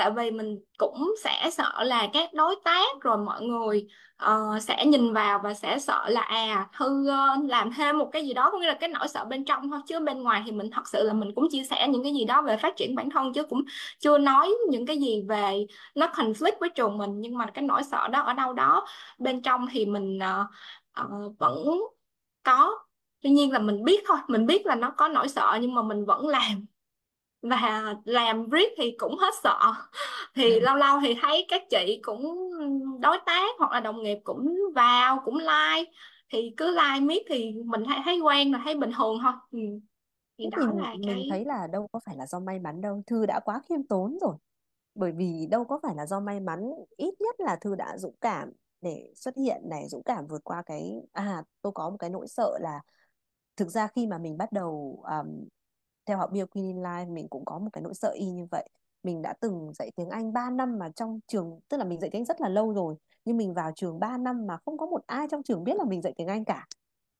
[0.00, 3.86] tại vì mình cũng sẽ sợ là các đối tác rồi mọi người
[4.24, 8.26] uh, sẽ nhìn vào và sẽ sợ là à Thư uh, làm thêm một cái
[8.26, 9.80] gì đó có nghĩa là cái nỗi sợ bên trong thôi.
[9.86, 12.24] Chứ bên ngoài thì mình thật sự là mình cũng chia sẻ những cái gì
[12.24, 13.64] đó về phát triển bản thân chứ cũng
[13.98, 17.20] chưa nói những cái gì về nó conflict với trường mình.
[17.20, 18.86] Nhưng mà cái nỗi sợ đó ở đâu đó
[19.18, 20.46] bên trong thì mình uh,
[21.04, 21.80] uh, vẫn
[22.42, 22.78] có.
[23.22, 25.82] Tuy nhiên là mình biết thôi mình biết là nó có nỗi sợ nhưng mà
[25.82, 26.66] mình vẫn làm
[27.42, 29.58] và làm riết thì cũng hết sợ.
[30.34, 32.50] Thì lâu lâu thì thấy các chị cũng
[33.00, 35.92] đối tác hoặc là đồng nghiệp cũng vào cũng like.
[36.32, 39.32] Thì cứ like miết thì mình thấy thấy quen là thấy bình thường thôi.
[39.50, 39.58] Ừ.
[40.38, 42.80] thì đó thì là mình cái thấy là đâu có phải là do may mắn
[42.80, 44.34] đâu Thư đã quá khiêm tốn rồi.
[44.94, 48.16] Bởi vì đâu có phải là do may mắn ít nhất là Thư đã dũng
[48.20, 52.10] cảm để xuất hiện này dũng cảm vượt qua cái à tôi có một cái
[52.10, 52.80] nỗi sợ là
[53.56, 55.48] thực ra khi mà mình bắt đầu um,
[56.10, 58.68] theo học Bioqueen in Life mình cũng có một cái nỗi sợ y như vậy.
[59.02, 62.10] Mình đã từng dạy tiếng Anh 3 năm mà trong trường tức là mình dạy
[62.10, 62.94] tiếng Anh rất là lâu rồi
[63.24, 65.84] nhưng mình vào trường 3 năm mà không có một ai trong trường biết là
[65.84, 66.66] mình dạy tiếng Anh cả.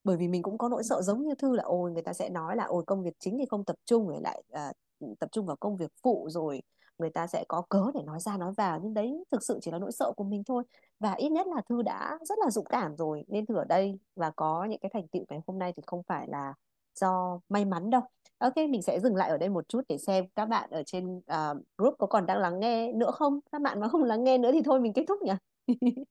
[0.04, 2.30] Bởi vì mình cũng có nỗi sợ giống như Thư là ôi người ta sẽ
[2.30, 4.72] nói là ôi công việc chính thì không tập trung rồi lại à,
[5.18, 6.62] tập trung vào công việc phụ rồi
[6.98, 8.80] người ta sẽ có cớ để nói ra nói vào.
[8.82, 10.64] Nhưng đấy thực sự chỉ là nỗi sợ của mình thôi.
[10.98, 13.98] Và ít nhất là Thư đã rất là dũng cảm rồi nên Thư ở đây
[14.16, 16.54] và có những cái thành tựu ngày hôm nay thì không phải là
[16.94, 18.02] do may mắn đâu.
[18.40, 21.16] Ok, mình sẽ dừng lại ở đây một chút để xem các bạn ở trên
[21.16, 23.40] uh, group có còn đang lắng nghe nữa không?
[23.52, 25.32] Các bạn mà không lắng nghe nữa thì thôi mình kết thúc nhỉ?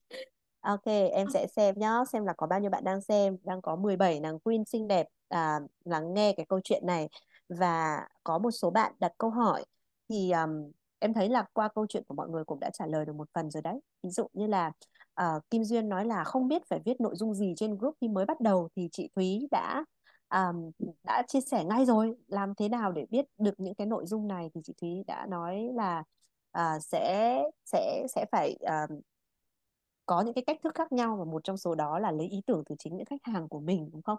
[0.62, 3.76] Ok, em sẽ xem nhá, xem là có bao nhiêu bạn đang xem, đang có
[3.76, 7.10] 17 nàng queen xinh đẹp uh, lắng nghe cái câu chuyện này
[7.50, 9.66] và có một số bạn đặt câu hỏi
[10.10, 13.06] thì um, em thấy là qua câu chuyện của mọi người cũng đã trả lời
[13.06, 13.80] được một phần rồi đấy.
[14.04, 14.72] Ví dụ như là
[15.22, 18.08] uh, Kim Duyên nói là không biết phải viết nội dung gì trên group khi
[18.08, 19.86] mới bắt đầu thì chị Thúy đã
[20.30, 20.72] um,
[21.04, 24.28] đã chia sẻ ngay rồi làm thế nào để biết được những cái nội dung
[24.28, 26.04] này thì chị Thúy đã nói là
[26.58, 29.00] uh, sẽ sẽ sẽ phải um,
[30.06, 32.42] có những cái cách thức khác nhau và một trong số đó là lấy ý
[32.46, 34.18] tưởng từ chính những khách hàng của mình đúng không?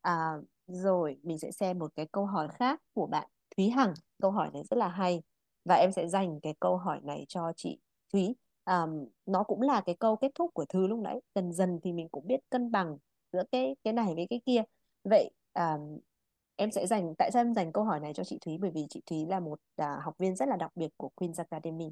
[0.00, 0.32] À,
[0.66, 3.94] rồi mình sẽ xem một cái câu hỏi khác của bạn Thúy Hằng.
[4.22, 5.22] Câu hỏi này rất là hay
[5.64, 7.78] và em sẽ dành cái câu hỏi này cho chị
[8.12, 8.34] Thúy.
[8.64, 8.86] À,
[9.26, 11.20] nó cũng là cái câu kết thúc của Thư lúc nãy.
[11.34, 12.98] Dần dần thì mình cũng biết cân bằng
[13.32, 14.62] giữa cái cái này với cái kia.
[15.04, 15.98] Vậy um,
[16.56, 18.58] em sẽ dành tại sao em dành câu hỏi này cho chị Thúy?
[18.60, 21.34] Bởi vì chị Thúy là một à, học viên rất là đặc biệt của Queen's
[21.36, 21.90] Academy.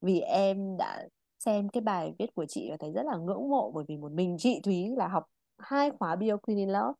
[0.00, 3.70] Vì em đã xem cái bài viết của chị và thấy rất là ngưỡng mộ
[3.74, 5.24] bởi vì một mình chị Thúy là học
[5.58, 6.92] hai khóa Bio Queen in Love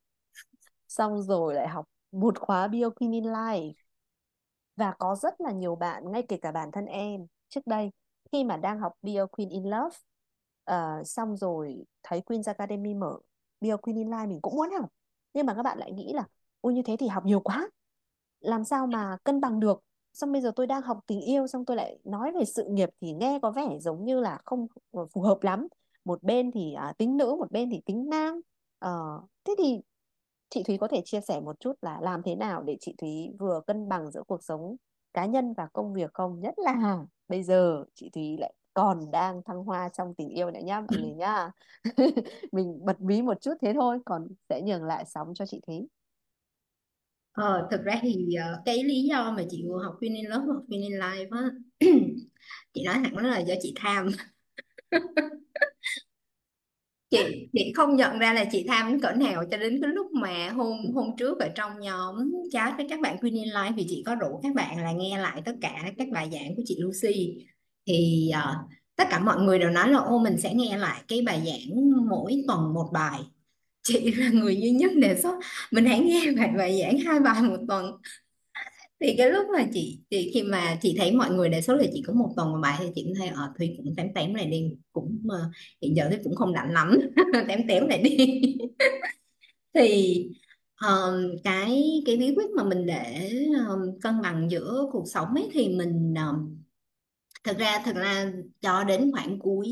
[0.89, 3.73] xong rồi lại học một khóa Bio Queen in Life.
[4.77, 7.91] Và có rất là nhiều bạn ngay kể cả bản thân em trước đây
[8.33, 9.97] khi mà đang học Bio Queen in Love
[10.71, 13.19] uh, xong rồi thấy Queen's Academy mở
[13.61, 14.91] Bio Queen in Life mình cũng muốn học
[15.39, 16.25] nhưng mà các bạn lại nghĩ là
[16.61, 17.71] ôi như thế thì học nhiều quá.
[18.41, 19.83] Làm sao mà cân bằng được?
[20.13, 22.89] Xong bây giờ tôi đang học tình yêu xong tôi lại nói về sự nghiệp
[23.01, 24.67] thì nghe có vẻ giống như là không
[25.13, 25.69] phù hợp lắm.
[26.05, 28.41] Một bên thì à, tính nữ một bên thì tính nam.
[28.79, 29.81] Ờ, thế thì
[30.51, 33.31] chị Thúy có thể chia sẻ một chút là làm thế nào để chị Thúy
[33.39, 34.77] vừa cân bằng giữa cuộc sống
[35.13, 36.41] cá nhân và công việc không?
[36.41, 40.61] Nhất là bây giờ chị Thúy lại còn đang thăng hoa trong tình yêu nữa
[40.65, 41.51] nhá mọi người nhá.
[42.53, 45.77] Mình bật mí một chút thế thôi còn sẽ nhường lại sóng cho chị Thúy.
[47.33, 50.45] Ờ, thực ra thì ờ, cái lý do mà chị vừa học Queen in Love
[50.47, 51.51] hoặc Queen in Life á
[52.75, 54.09] chị nói thẳng là do chị tham.
[57.11, 60.13] Chị chị không nhận ra là chị tham đến cỡ nào cho đến cái lúc
[60.13, 63.87] mà hôm hôm trước ở trong nhóm chat với các bạn Queen in Life thì
[63.89, 66.77] chị có rủ các bạn là nghe lại tất cả các bài giảng của chị
[66.81, 67.47] Lucy
[67.89, 71.23] thì uh, tất cả mọi người đều nói là ô mình sẽ nghe lại cái
[71.23, 73.21] bài giảng mỗi tuần một bài.
[73.83, 75.35] Chị là người duy nhất đề xuất
[75.71, 77.93] mình hãy nghe bài bài giảng hai bài một tuần.
[79.01, 81.85] Thì cái lúc mà chị chị khi mà chị thấy mọi người đề xuất là
[81.93, 84.33] chị có một tuần một bài thì chị cũng thấy ở Thùy cũng tém tém
[84.33, 86.99] này đi cũng uh, hiện giờ thì cũng không rảnh lắm
[87.49, 88.43] tém tém này đi.
[89.75, 90.25] Thì
[90.81, 93.31] um, cái cái bí quyết mà mình để
[93.69, 96.58] um, cân bằng giữa cuộc sống ấy thì mình um,
[97.45, 99.69] thực ra thực ra cho đến khoảng cuối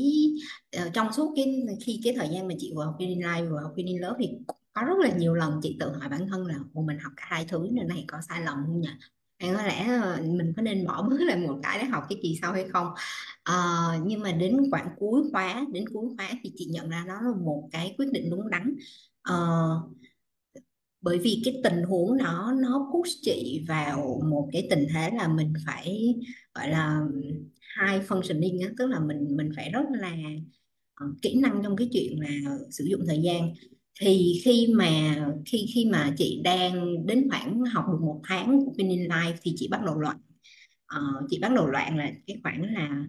[0.77, 3.59] uh, trong suốt cái khi cái thời gian mà chị vừa học Green Life vừa
[3.59, 4.29] học Green Love thì
[4.73, 7.23] có rất là nhiều lần chị tự hỏi bản thân là Ồ, mình học cả
[7.27, 8.89] hai thứ nên này có sai lầm không nhỉ?
[9.39, 12.19] Hay có lẽ ờ, mình có nên bỏ bớt lại một cái để học cái
[12.23, 12.87] kỳ sau hay không?
[13.43, 13.55] À,
[14.05, 17.31] nhưng mà đến khoảng cuối khóa đến cuối khóa thì chị nhận ra đó là
[17.45, 18.75] một cái quyết định đúng đắn.
[19.23, 19.35] À,
[21.01, 25.27] bởi vì cái tình huống nó nó push chị vào một cái tình thế là
[25.27, 26.15] mình phải
[26.53, 27.01] gọi là
[27.79, 30.13] high functioning á, tức là mình mình phải rất là
[31.05, 33.53] uh, kỹ năng trong cái chuyện là sử dụng thời gian.
[33.99, 38.73] Thì khi mà khi khi mà chị đang đến khoảng học được một tháng của
[38.77, 40.17] Pinning Life thì chị bắt đầu loạn.
[40.97, 43.07] Uh, chị bắt đầu loạn là cái khoảng là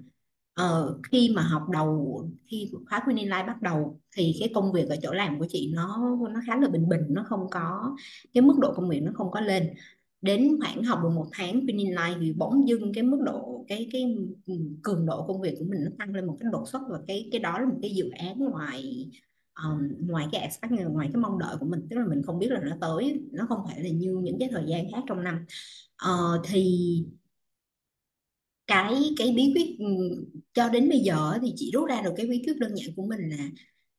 [0.62, 4.88] uh, khi mà học đầu khi khóa Pinning Life bắt đầu thì cái công việc
[4.88, 7.96] ở chỗ làm của chị nó nó khá là bình bình nó không có
[8.34, 9.70] cái mức độ công việc nó không có lên.
[10.22, 13.88] Đến khoảng học được một tháng Pinning Life thì bỗng dưng cái mức độ cái
[13.92, 14.16] cái
[14.82, 17.28] cường độ công việc của mình nó tăng lên một cái đột xuất và cái
[17.32, 19.10] cái đó là một cái dự án ngoài
[19.64, 21.86] um, ngoài cái expect ngoài cái mong đợi của mình.
[21.90, 24.48] Tức là mình không biết là nó tới nó không phải là như những cái
[24.52, 25.44] thời gian khác trong năm.
[26.10, 26.78] Uh, thì
[28.66, 29.86] cái cái bí quyết
[30.54, 33.06] cho đến bây giờ thì chị rút ra được cái bí quyết đơn giản của
[33.06, 33.48] mình là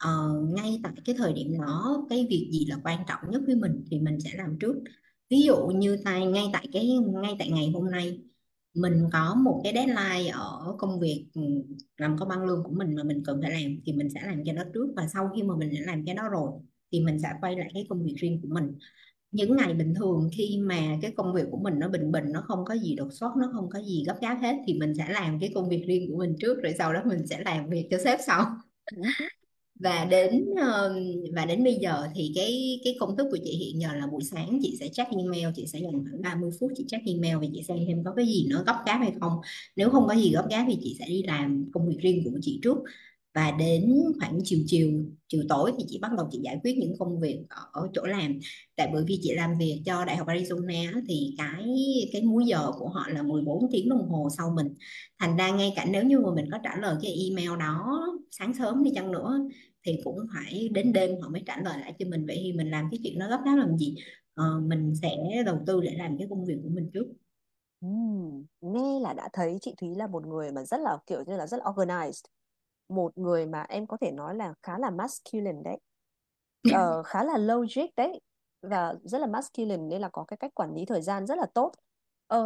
[0.09, 3.55] uh, ngay tại cái thời điểm đó cái việc gì là quan trọng nhất với
[3.55, 4.75] mình thì mình sẽ làm trước.
[5.29, 6.87] Ví dụ như tại ngay tại cái
[7.23, 8.19] ngay tại ngày hôm nay
[8.73, 11.41] mình có một cái deadline ở công việc ừ,
[11.97, 14.43] làm công ăn lương của mình mà mình cần phải làm thì mình sẽ làm
[14.45, 16.51] cho nó trước và sau khi mà mình đã làm cái đó rồi
[16.91, 18.77] thì mình sẽ quay lại cái công việc riêng của mình.
[19.31, 22.41] Những ngày bình thường khi mà cái công việc của mình nó bình bình, nó
[22.47, 25.09] không có gì đột xuất, nó không có gì gấp gáp hết thì mình sẽ
[25.09, 27.87] làm cái công việc riêng của mình trước rồi sau đó mình sẽ làm việc
[27.91, 28.45] cho sếp sau
[29.79, 30.45] và đến
[31.35, 34.23] và đến bây giờ thì cái cái công thức của chị hiện giờ là buổi
[34.23, 37.45] sáng chị sẽ check email chị sẽ dành khoảng 30 phút chị check email và
[37.53, 39.33] chị xem thêm có cái gì nó gấp gáp hay không.
[39.75, 42.39] Nếu không có gì gấp gáp thì chị sẽ đi làm công việc riêng của
[42.41, 42.77] chị trước.
[43.33, 44.91] Và đến khoảng chiều chiều
[45.27, 48.03] chiều tối thì chị bắt đầu chị giải quyết những công việc ở, ở chỗ
[48.05, 48.39] làm.
[48.75, 51.65] Tại bởi vì chị làm việc cho đại học Arizona thì cái
[52.13, 54.67] cái múi giờ của họ là 14 tiếng đồng hồ sau mình.
[55.19, 58.53] Thành ra ngay cả nếu như mà mình có trả lời cái email đó sáng
[58.53, 59.39] sớm đi chăng nữa
[59.83, 62.25] thì cũng phải đến đêm họ mới trả lời lại cho mình.
[62.27, 63.95] Vậy thì mình làm cái chuyện nó gấp gáp làm gì?
[64.33, 65.09] Ờ, mình sẽ
[65.45, 67.05] đầu tư để làm cái công việc của mình trước.
[67.81, 71.37] Ừm, nghe là đã thấy chị Thúy là một người mà rất là kiểu như
[71.37, 72.23] là rất là organized.
[72.89, 75.77] Một người mà em có thể nói là khá là masculine đấy.
[76.67, 78.21] Ờ, khá là logic đấy.
[78.61, 81.45] Và rất là masculine nên là có cái cách quản lý thời gian rất là
[81.53, 81.71] tốt.
[82.27, 82.39] Ờ,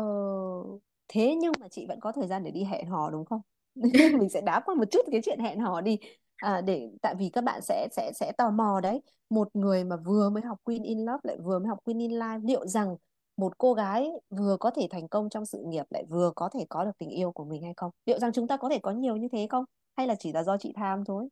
[1.08, 3.42] thế nhưng mà chị vẫn có thời gian để đi hẹn hò đúng không?
[4.20, 5.98] Mình sẽ đáp qua một chút cái chuyện hẹn hò đi
[6.44, 9.02] à, để tại vì các bạn sẽ sẽ sẽ tò mò đấy.
[9.30, 12.12] Một người mà vừa mới học Queen in Love lại vừa mới học Queen in
[12.12, 12.96] Life liệu rằng
[13.38, 16.66] một cô gái vừa có thể thành công trong sự nghiệp lại vừa có thể
[16.70, 17.92] có được tình yêu của mình hay không?
[18.06, 19.66] Liệu rằng chúng ta có thể có nhiều như thế không?
[19.98, 21.28] Hay là chỉ là do chị tham thôi?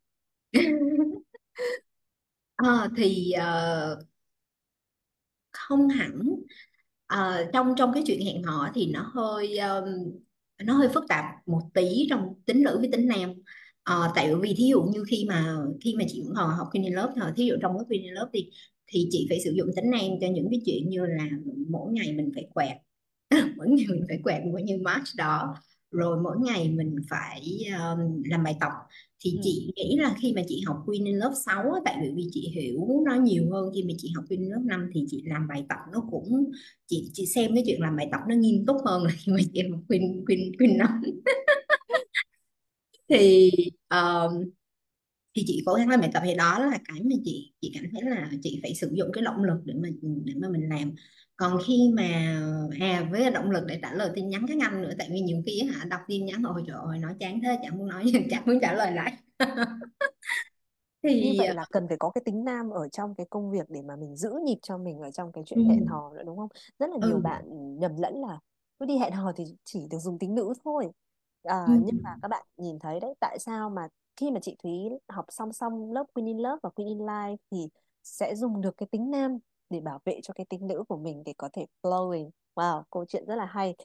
[2.56, 4.06] À, thì uh,
[5.52, 6.19] không hẳn.
[7.13, 9.86] Uh, trong trong cái chuyện hẹn hò thì nó hơi um,
[10.63, 13.34] nó hơi phức tạp một tí trong tính nữ với tính nam
[13.89, 17.13] uh, tại vì thí dụ như khi mà khi mà chị còn học kinh lớp
[17.15, 18.50] thôi thí dụ trong lớp kinh lớp thì
[18.88, 21.30] thì chị phải sử dụng tính nam cho những cái chuyện như là
[21.70, 22.78] mỗi ngày mình phải quẹt
[23.58, 25.56] mỗi ngày mình phải quẹt bao nhiêu match đó
[25.91, 28.72] rồi mỗi ngày mình phải um, làm bài tập
[29.24, 29.39] thì ừ.
[29.44, 33.04] chị nghĩ là khi mà chị học Queen in lớp 6 tại vì chị hiểu
[33.06, 35.65] nó nhiều hơn khi mà chị học Queen in lớp 5 thì chị làm bài
[35.70, 36.52] tập nó cũng
[36.88, 39.39] chị chị xem cái chuyện làm bài tập nó nghiêm túc hơn là khi mà
[39.54, 41.02] chị học Queen Queen Queen 5
[43.12, 43.52] thì
[43.89, 44.52] um,
[45.36, 47.84] thì chị cố gắng làm bài tập thì đó là cái mà chị chị cảm
[47.91, 49.89] thấy là chị phải sử dụng cái động lực để mà
[50.26, 50.91] để mà mình làm
[51.36, 52.38] còn khi mà
[52.80, 55.43] à với động lực để trả lời tin nhắn các anh nữa tại vì nhiều
[55.45, 58.44] khi hả đọc tin nhắn ôi trời ơi nói chán thế chẳng muốn nói chẳng
[58.46, 59.13] muốn trả lời lại
[61.04, 63.69] thì như vậy là cần phải có cái tính nam ở trong cái công việc
[63.69, 65.65] để mà mình giữ nhịp cho mình ở trong cái chuyện ừ.
[65.69, 67.21] hẹn hò nữa đúng không rất là nhiều ừ.
[67.23, 67.44] bạn
[67.79, 68.40] nhầm lẫn là
[68.79, 70.92] cứ đi hẹn hò thì chỉ được dùng tính nữ thôi
[71.44, 71.73] à, ừ.
[71.85, 75.25] nhưng mà các bạn nhìn thấy đấy tại sao mà khi mà chị Thúy học
[75.29, 77.69] song song lớp Queen in Love và Queen in Life thì
[78.04, 79.37] sẽ dùng được cái tính nam
[79.69, 83.06] để bảo vệ cho cái tính nữ của mình để có thể flowing wow câu
[83.06, 83.75] chuyện rất là hay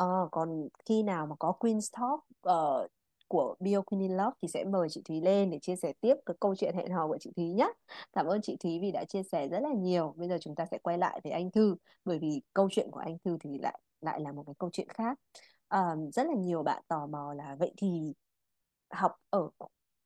[0.00, 2.90] uh, còn khi nào mà có Queen's Talk uh,
[3.28, 6.14] của Bio Queen in Love thì sẽ mời chị Thúy lên để chia sẻ tiếp
[6.26, 7.72] cái câu chuyện hẹn hò của chị Thúy nhé.
[8.12, 10.14] Cảm ơn chị Thúy vì đã chia sẻ rất là nhiều.
[10.16, 13.00] Bây giờ chúng ta sẽ quay lại với anh Thư bởi vì câu chuyện của
[13.00, 15.18] anh Thư thì lại lại là một cái câu chuyện khác
[15.68, 18.14] um, rất là nhiều bạn tò mò là vậy thì
[18.90, 19.48] học ở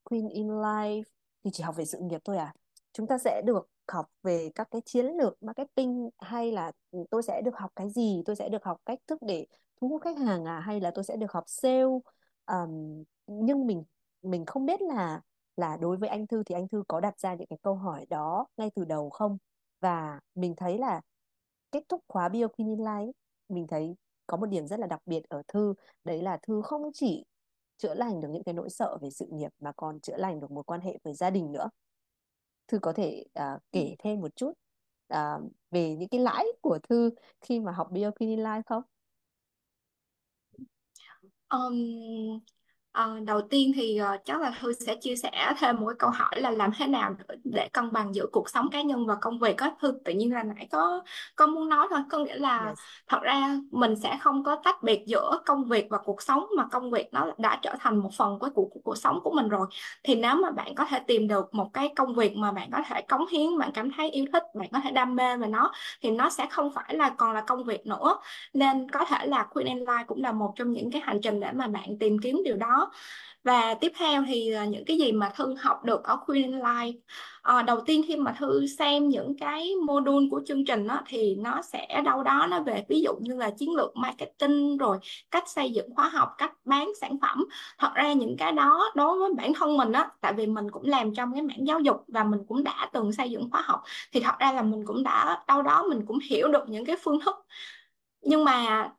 [0.02, 1.02] Queen in Life
[1.44, 2.54] thì chỉ học về sự nghiệp thôi à?
[2.92, 7.22] Chúng ta sẽ được học về các cái chiến lược marketing hay là ừ, tôi
[7.22, 8.22] sẽ được học cái gì?
[8.26, 9.46] Tôi sẽ được học cách thức để
[9.80, 10.60] thu hút khách hàng à?
[10.60, 11.84] Hay là tôi sẽ được học sale?
[12.46, 13.84] Um, nhưng mình
[14.22, 15.20] mình không biết là
[15.56, 18.06] là đối với anh Thư thì anh Thư có đặt ra những cái câu hỏi
[18.06, 19.38] đó ngay từ đầu không?
[19.80, 21.00] Và mình thấy là
[21.72, 23.12] kết thúc khóa Bio Queen in Life
[23.48, 23.96] mình thấy
[24.26, 27.24] có một điểm rất là đặc biệt ở Thư đấy là Thư không chỉ
[27.78, 30.50] chữa lành được những cái nỗi sợ về sự nghiệp mà còn chữa lành được
[30.50, 31.70] mối quan hệ với gia đình nữa
[32.68, 34.52] Thư có thể uh, kể thêm một chút
[35.14, 37.10] uh, về những cái lãi của Thư
[37.40, 38.82] khi mà học Bioquinin Life không?
[41.50, 42.40] Um,
[42.92, 46.10] À, đầu tiên thì uh, chắc là Thư sẽ chia sẻ thêm một cái câu
[46.10, 47.14] hỏi là làm thế nào
[47.44, 50.32] để cân bằng giữa cuộc sống cá nhân và công việc có Thư tự nhiên
[50.32, 51.02] là nãy có
[51.36, 52.00] có muốn nói thôi.
[52.10, 52.78] Có nghĩa là yes.
[53.08, 56.66] thật ra mình sẽ không có tách biệt giữa công việc và cuộc sống mà
[56.70, 59.66] công việc nó đã trở thành một phần của cuộc, cuộc sống của mình rồi.
[60.02, 62.82] Thì nếu mà bạn có thể tìm được một cái công việc mà bạn có
[62.88, 65.72] thể cống hiến bạn cảm thấy yêu thích bạn có thể đam mê về nó
[66.02, 68.16] thì nó sẽ không phải là còn là công việc nữa.
[68.54, 71.40] Nên có thể là Queen and Life cũng là một trong những cái hành trình
[71.40, 72.81] để mà bạn tìm kiếm điều đó
[73.44, 76.92] và tiếp theo thì uh, những cái gì mà Thư học được ở Queen Life?
[77.42, 81.34] À, đầu tiên khi mà Thư xem những cái module của chương trình đó, thì
[81.34, 84.98] nó sẽ đâu đó nó về ví dụ như là chiến lược marketing rồi
[85.30, 87.44] cách xây dựng khóa học cách bán sản phẩm.
[87.78, 90.84] Thật ra những cái đó đối với bản thân mình á tại vì mình cũng
[90.86, 93.82] làm trong cái mảng giáo dục và mình cũng đã từng xây dựng khóa học
[94.12, 96.96] thì thật ra là mình cũng đã đâu đó mình cũng hiểu được những cái
[97.02, 97.36] phương thức.
[98.22, 98.90] Nhưng mà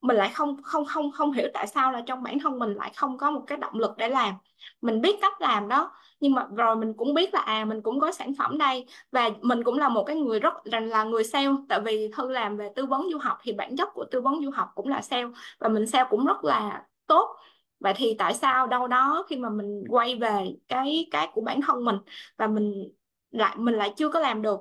[0.00, 2.92] mình lại không không không không hiểu tại sao là trong bản thân mình lại
[2.96, 4.34] không có một cái động lực để làm.
[4.82, 8.00] Mình biết cách làm đó nhưng mà rồi mình cũng biết là à mình cũng
[8.00, 8.86] có sản phẩm đây.
[9.12, 11.48] Và mình cũng là một cái người rất là, là người sale.
[11.68, 14.44] Tại vì thư làm về tư vấn du học thì bản chất của tư vấn
[14.44, 15.28] du học cũng là sale.
[15.58, 17.36] Và mình sale cũng rất là tốt.
[17.80, 21.60] Vậy thì tại sao đâu đó khi mà mình quay về cái cái của bản
[21.62, 21.96] thân mình
[22.36, 22.88] và mình
[23.30, 24.60] lại mình lại chưa có làm được?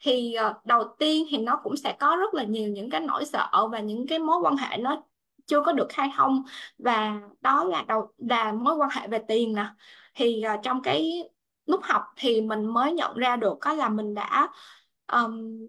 [0.00, 3.24] Thì ờ, đầu tiên thì nó cũng sẽ có rất là nhiều những cái nỗi
[3.24, 5.02] sợ và những cái mối quan hệ nó
[5.46, 6.42] chưa có được khai thông.
[6.78, 9.66] Và đó là đầu là mối quan hệ về tiền nè.
[10.14, 11.28] Thì uh, trong cái
[11.66, 14.48] lúc học thì mình mới nhận ra được có là mình đã
[15.12, 15.66] um,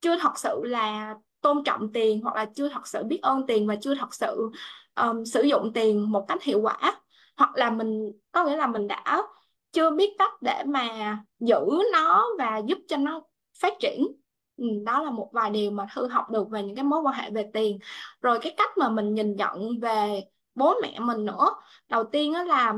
[0.00, 3.66] chưa thật sự là tôn trọng tiền hoặc là chưa thật sự biết ơn tiền
[3.66, 4.50] và chưa thật sự
[4.94, 7.00] um, sử dụng tiền một cách hiệu quả.
[7.36, 9.22] Hoặc là mình có nghĩa là mình đã
[9.72, 11.60] chưa biết cách để mà giữ
[11.92, 13.22] nó và giúp cho nó
[13.60, 14.06] phát triển.
[14.56, 17.14] Ừ, đó là một vài điều mà thư học được về những cái mối quan
[17.14, 17.78] hệ về tiền.
[18.22, 21.48] Rồi cái cách mà mình nhìn nhận về bố mẹ mình nữa.
[21.88, 22.74] Đầu tiên đó là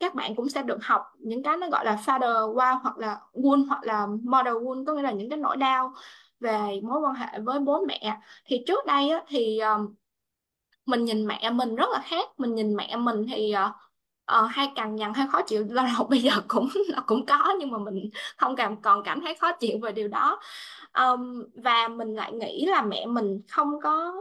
[0.00, 3.20] các bạn cũng sẽ được học những cái nó gọi là father wow hoặc là
[3.32, 5.94] wound hoặc là mother wound có nghĩa là những cái nỗi đau
[6.40, 8.20] về mối quan hệ với bố mẹ.
[8.44, 9.78] Thì trước đây á, thì ờ,
[10.86, 12.28] mình nhìn mẹ mình rất là khác.
[12.38, 13.74] Mình nhìn mẹ mình thì uh,
[14.24, 16.68] ờ, hay cằn nhằn hay khó chịu lao động bây giờ cũng
[17.06, 20.40] cũng có nhưng mà mình không cảm còn cảm thấy khó chịu về điều đó.
[20.98, 24.14] Um, và mình lại nghĩ là mẹ mình không có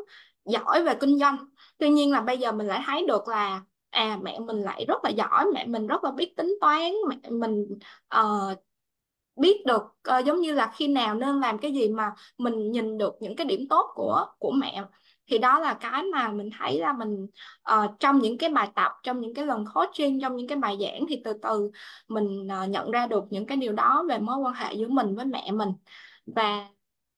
[0.45, 1.37] giỏi về kinh doanh.
[1.77, 5.03] Tuy nhiên là bây giờ mình lại thấy được là à mẹ mình lại rất
[5.03, 7.65] là giỏi mẹ mình rất là biết tính toán mẹ mình
[8.19, 8.57] uh,
[9.35, 9.83] biết được
[10.19, 13.35] uh, giống như là khi nào nên làm cái gì mà mình nhìn được những
[13.35, 14.83] cái điểm tốt của của mẹ
[15.31, 17.27] thì đó là cái mà mình thấy là mình
[17.73, 20.77] uh, trong những cái bài tập trong những cái lần coaching trong những cái bài
[20.81, 21.71] giảng thì từ từ
[22.07, 25.15] mình uh, nhận ra được những cái điều đó về mối quan hệ giữa mình
[25.15, 25.69] với mẹ mình.
[26.25, 26.67] Và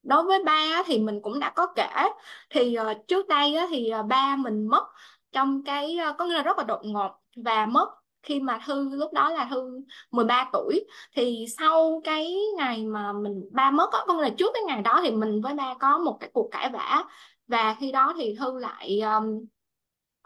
[0.04, 2.10] đối với ba thì mình cũng đã có kể.
[2.50, 4.84] Thì uh, trước đây á, thì uh, ba mình mất
[5.32, 7.90] trong cái uh, có nghĩa là rất là đột ngột và mất
[8.24, 10.86] khi mà Thư lúc đó là Thư 13 tuổi.
[11.16, 14.82] Thì sau cái ngày mà mình ba mất á, có nghĩa là trước cái ngày
[14.82, 17.04] đó thì mình với ba có một cái cuộc cãi vã
[17.48, 19.46] và khi đó thì Thư lại um,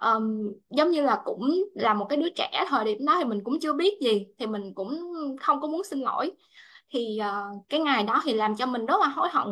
[0.02, 3.44] um, giống như là cũng là một cái đứa trẻ thời điểm đó thì mình
[3.44, 5.02] cũng chưa biết gì thì mình cũng
[5.42, 6.32] không có muốn xin lỗi.
[6.90, 9.48] Thì uh, cái ngày đó thì làm cho mình rất là hối hận.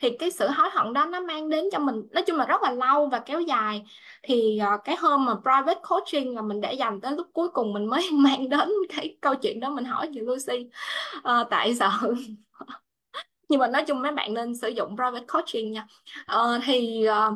[0.00, 2.62] Thì cái sự hối hận đó nó mang đến cho mình nói chung là rất
[2.62, 3.82] là lâu và kéo dài.
[4.22, 7.72] Thì uh, cái hôm mà private coaching là mình để dành tới lúc cuối cùng
[7.72, 10.70] mình mới mang đến cái câu chuyện đó mình hỏi chị Lucy.
[11.18, 11.90] Uh, tại sợ
[13.48, 15.86] nhưng mà nói chung mấy bạn nên sử dụng private coaching nha.
[16.36, 17.34] Uh, thì uh,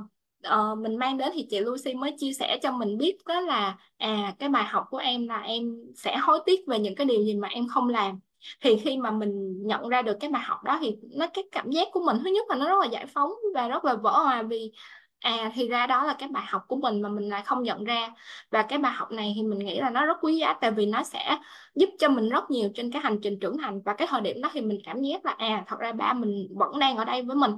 [0.49, 3.77] uh, mình mang đến thì chị Lucy mới chia sẻ cho mình biết đó là
[3.99, 7.25] à cái bài học của em là em sẽ hối tiếc về những cái điều
[7.25, 8.19] gì mà em không làm.
[8.61, 11.71] Thì khi mà mình nhận ra được cái bài học đó thì nó cái cảm
[11.71, 14.11] giác của mình thứ nhất là nó rất là giải phóng và rất là vỡ
[14.11, 14.73] hòa vì
[15.23, 17.85] à thì ra đó là cái bài học của mình mà mình lại không nhận
[17.85, 18.09] ra.
[18.51, 20.87] Và cái bài học này thì mình nghĩ là nó rất quý giá, tại vì
[20.87, 21.39] nó sẽ
[21.75, 23.81] giúp cho mình rất nhiều trên cái hành trình trưởng thành.
[23.85, 26.49] Và cái thời điểm đó thì mình cảm giác là à thật ra ba mình
[26.57, 27.53] vẫn đang ở đây với mình.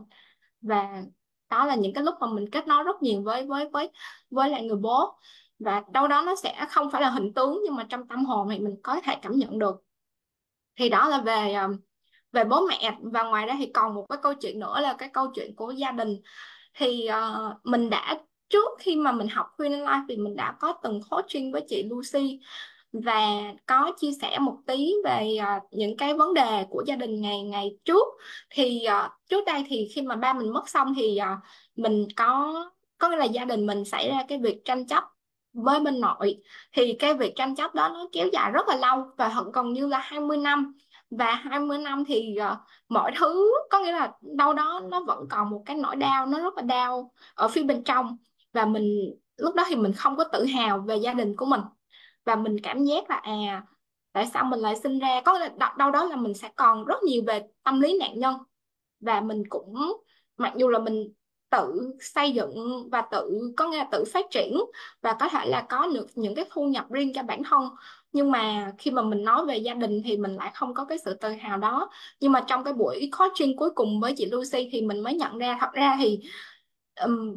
[0.63, 1.03] Và
[1.51, 3.91] đó là những cái lúc mà mình kết nối rất nhiều với với với
[4.31, 5.19] với lại người bố.
[5.59, 8.49] Và đâu đó nó sẽ không phải là hình tướng, nhưng mà trong tâm hồn
[8.51, 9.77] thì mình có thể cảm nhận được.
[10.77, 11.69] Thì đó là về ờ,
[12.33, 12.99] về bố mẹ.
[13.03, 15.71] Và ngoài ra thì còn một cái câu chuyện nữa là cái câu chuyện của
[15.71, 16.23] gia đình
[16.75, 18.19] thì uh, mình đã
[18.49, 21.83] trước khi mà mình học Queen Life thì mình đã có từng coaching với chị
[21.83, 22.41] Lucy
[22.93, 27.21] và có chia sẻ một tí về uh, những cái vấn đề của gia đình
[27.21, 28.07] ngày ngày trước.
[28.51, 31.39] Thì uh, trước đây thì khi mà ba mình mất xong thì uh,
[31.77, 32.55] mình có
[32.99, 35.05] có nghĩa là gia đình mình xảy ra cái việc tranh chấp
[35.53, 36.43] với bên nội.
[36.73, 39.87] Thì cái việc tranh chấp đó nó kéo dài rất là lâu và gần như
[39.87, 40.75] là 20 năm
[41.11, 45.51] và 20 năm thì uh, mọi thứ có nghĩa là đâu đó nó vẫn còn
[45.51, 48.17] một cái nỗi đau nó rất là đau ở phía bên trong.
[48.53, 51.61] Và mình lúc đó thì mình không có tự hào về gia đình của mình.
[52.25, 53.63] Và mình cảm giác là à
[54.13, 57.03] tại sao mình lại sinh ra có là đâu đó là mình sẽ còn rất
[57.03, 58.35] nhiều về tâm lý nạn nhân.
[59.01, 59.75] Và mình cũng
[60.37, 61.13] mặc dù là mình
[61.51, 64.57] tự xây dựng và tự có nghĩa là tự phát triển
[65.03, 67.69] và có thể là có được những cái thu nhập riêng cho bản thân
[68.15, 70.99] nhưng mà khi mà mình nói về gia đình thì mình lại không có cái
[71.05, 71.91] sự tự hào đó.
[72.21, 75.39] Nhưng mà trong cái buổi coaching cuối cùng với chị Lucy thì mình mới nhận
[75.39, 76.21] ra thật ra thì
[77.05, 77.37] um,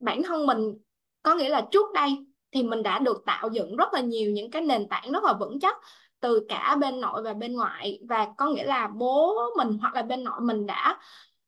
[0.00, 0.74] bản thân mình
[1.22, 2.10] có nghĩa là trước đây
[2.52, 5.32] thì mình đã được tạo dựng rất là nhiều những cái nền tảng rất là
[5.32, 5.76] vững chắc
[6.20, 8.00] từ cả bên nội và bên ngoại.
[8.08, 10.98] Và có nghĩa là bố mình hoặc là bên nội mình đã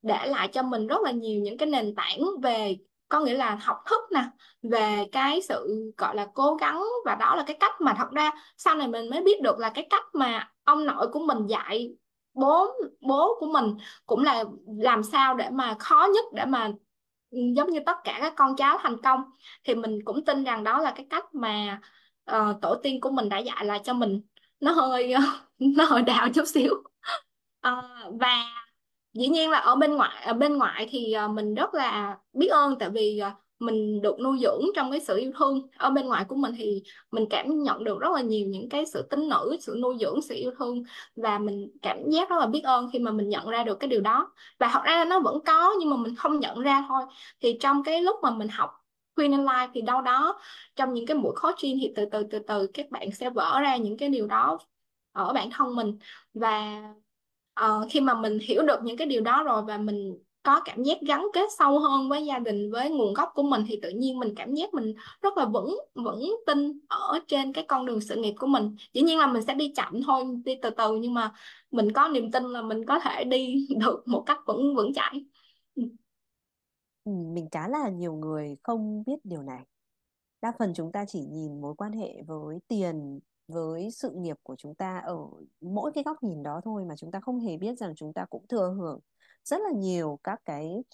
[0.03, 2.76] để lại cho mình rất là nhiều những cái nền tảng về
[3.14, 4.24] có nghĩa là học thức nè
[4.62, 8.30] về cái sự gọi là cố gắng và đó là cái cách mà thật ra
[8.56, 11.94] sau này mình mới biết được là cái cách mà ông nội của mình dạy
[12.34, 12.66] bố
[13.00, 14.44] bố của mình cũng là
[14.78, 16.70] làm sao để mà khó nhất để mà
[17.30, 19.20] ừ, giống như tất cả các con cháu thành công.
[19.64, 21.80] Thì mình cũng tin rằng đó là cái cách mà
[22.30, 24.22] uh, tổ tiên của mình đã dạy lại cho mình.
[24.60, 25.14] Nó hơi
[25.58, 26.74] nó hơi đạo chút xíu.
[27.68, 28.63] Uh, và
[29.14, 32.48] dĩ nhiên là ở bên ngoại ở bên ngoại thì à, mình rất là biết
[32.48, 35.68] ơn, tại vì à, mình được nuôi dưỡng trong cái sự yêu thương.
[35.76, 38.86] Ở bên ngoài của mình thì mình cảm nhận được rất là nhiều những cái
[38.86, 40.82] sự tính nữ, sự nuôi dưỡng, sự yêu thương
[41.16, 43.88] và mình cảm giác rất là biết ơn khi mà mình nhận ra được cái
[43.88, 44.32] điều đó.
[44.58, 47.02] Và thật ra nó vẫn có nhưng mà mình không nhận ra thôi.
[47.40, 48.70] Thì trong cái lúc mà mình học
[49.16, 50.40] Queen and Life thì đâu đó
[50.76, 53.76] trong những cái buổi coaching thì từ từ từ từ các bạn sẽ vỡ ra
[53.76, 54.58] những cái điều đó
[55.12, 55.98] ở bản thân mình.
[56.34, 56.82] Và
[57.61, 60.82] uh, khi mà mình hiểu được những cái điều đó rồi và mình có cảm
[60.82, 63.90] giác gắn kết sâu hơn với gia đình với nguồn gốc của mình thì tự
[63.90, 68.00] nhiên mình cảm giác mình rất là vững vững tin ở trên cái con đường
[68.00, 68.76] sự nghiệp của mình.
[68.92, 71.32] Dĩ nhiên là mình sẽ đi chậm thôi đi từ từ nhưng mà
[71.70, 75.24] mình có niềm tin là mình có thể đi được một cách vững vững chãi.
[75.74, 75.82] Ừ.
[77.05, 79.66] ừ, mình khá là nhiều người không biết điều này.
[80.42, 84.57] Đa phần chúng ta chỉ nhìn mối quan hệ với tiền với sự nghiệp của
[84.59, 85.16] chúng ta ở
[85.61, 88.24] mỗi cái góc nhìn đó thôi mà chúng ta không hề biết rằng chúng ta
[88.30, 89.01] cũng thừa hưởng
[89.45, 90.84] rất là nhiều các cái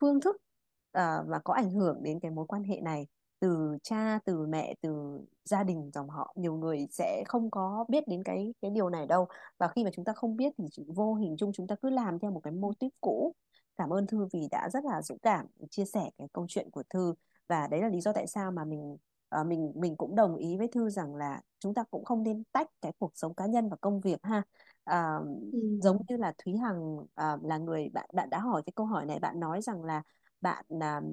[0.00, 3.06] phương thức uh, và có ảnh hưởng đến cái mối quan hệ này
[3.40, 6.32] từ cha từ mẹ từ gia đình dòng họ.
[6.36, 9.26] Nhiều người sẽ không có biết đến cái cái điều này đâu.
[9.58, 11.90] Và khi mà chúng ta không biết thì chỉ vô hình chung chúng ta cứ
[11.90, 13.34] làm theo một cái mô típ cũ.
[13.76, 16.82] Cảm ơn thư vì đã rất là dũng cảm chia sẻ cái câu chuyện của
[16.90, 17.14] thư.
[17.48, 18.96] Và đấy là lý do tại sao mà mình
[19.40, 22.44] uh, mình mình cũng đồng ý với thư rằng là chúng ta cũng không nên
[22.52, 24.38] tách cái cuộc sống cá nhân và công việc ha
[24.90, 25.78] uh, ừ.
[25.82, 29.06] giống như là Thúy Hằng uh, là người bạn bạn đã hỏi cái câu hỏi
[29.06, 30.02] này bạn nói rằng là
[30.40, 31.04] bạn uh,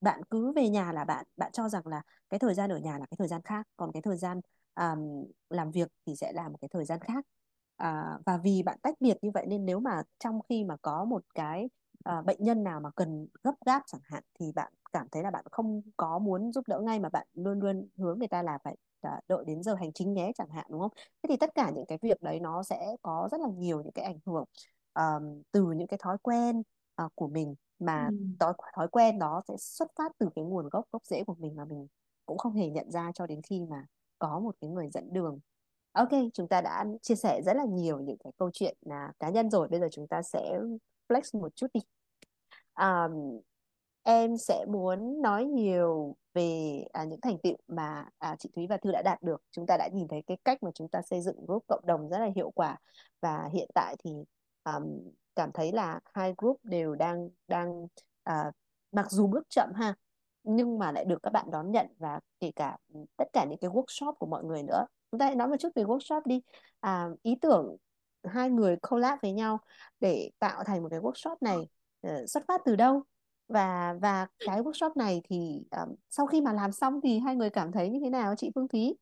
[0.00, 2.98] bạn cứ về nhà là bạn bạn cho rằng là cái thời gian ở nhà
[2.98, 4.40] là cái thời gian khác còn cái thời gian
[4.74, 7.26] um, làm việc thì sẽ là một cái thời gian khác
[7.76, 11.04] à, và vì bạn tách biệt như vậy nên nếu mà trong khi mà có
[11.04, 11.68] một cái
[12.04, 15.30] à, bệnh nhân nào mà cần gấp gáp chẳng hạn thì bạn cảm thấy là
[15.30, 18.58] bạn không có muốn giúp đỡ ngay mà bạn luôn luôn hướng người ta là
[18.64, 20.90] phải à, đợi đến giờ hành chính nhé chẳng hạn đúng không?
[20.96, 23.92] Thế thì tất cả những cái việc đấy nó sẽ có rất là nhiều những
[23.92, 24.44] cái ảnh hưởng
[24.94, 26.62] um, từ những cái thói quen
[27.04, 28.16] uh, của mình mà ừ.
[28.40, 31.56] thói thói quen đó sẽ xuất phát từ cái nguồn gốc gốc rễ của mình
[31.56, 31.86] mà mình
[32.26, 33.86] cũng không hề nhận ra cho đến khi mà
[34.18, 35.40] có một cái người dẫn đường
[35.94, 39.30] Ok, chúng ta đã chia sẻ rất là nhiều những cái câu chuyện là cá
[39.30, 39.68] nhân rồi.
[39.68, 40.58] Bây giờ chúng ta sẽ
[41.08, 41.80] flex một chút đi.
[42.74, 43.40] Um,
[44.02, 48.76] em sẽ muốn nói nhiều về à, những thành tựu mà à, chị Thúy và
[48.76, 49.42] Thư đã đạt được.
[49.50, 52.08] Chúng ta đã nhìn thấy cái cách mà chúng ta xây dựng group cộng đồng
[52.08, 52.76] rất là hiệu quả
[53.20, 54.10] và hiện tại thì
[54.64, 54.84] um,
[55.36, 57.86] cảm thấy là hai group đều đang đang
[58.24, 58.52] à,
[58.92, 59.94] mặc dù bước chậm ha
[60.44, 62.76] nhưng mà lại được các bạn đón nhận và kể cả
[63.16, 64.86] tất cả những cái workshop của mọi người nữa.
[65.10, 66.40] Chúng ta hãy nói một chút về workshop đi.
[66.80, 67.76] À, ý tưởng
[68.32, 69.60] hai người collab với nhau
[70.00, 71.58] để tạo thành một cái workshop này
[72.06, 73.02] uh, xuất phát từ đâu?
[73.48, 77.50] Và và cái workshop này thì um, sau khi mà làm xong thì hai người
[77.50, 78.34] cảm thấy như thế nào?
[78.36, 78.96] Chị Phương Thúy?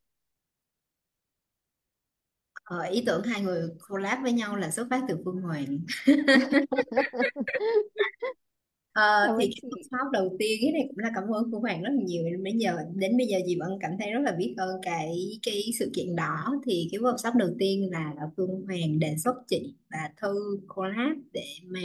[2.64, 5.78] Ờ, ý tưởng hai người collab với nhau là xuất phát từ Phương Hoàng
[8.92, 9.68] Ờ, cảm thì ơn cái chị
[10.12, 12.52] đầu tiên cái này cũng là cảm ơn Phương Hoàng rất là nhiều đến bây
[12.58, 15.90] giờ đến bây giờ chị vẫn cảm thấy rất là biết ơn cái cái sự
[15.94, 20.60] kiện đó thì cái workshop đầu tiên là Phương Hoàng đề xuất chị và Thư
[20.68, 21.80] collab để mà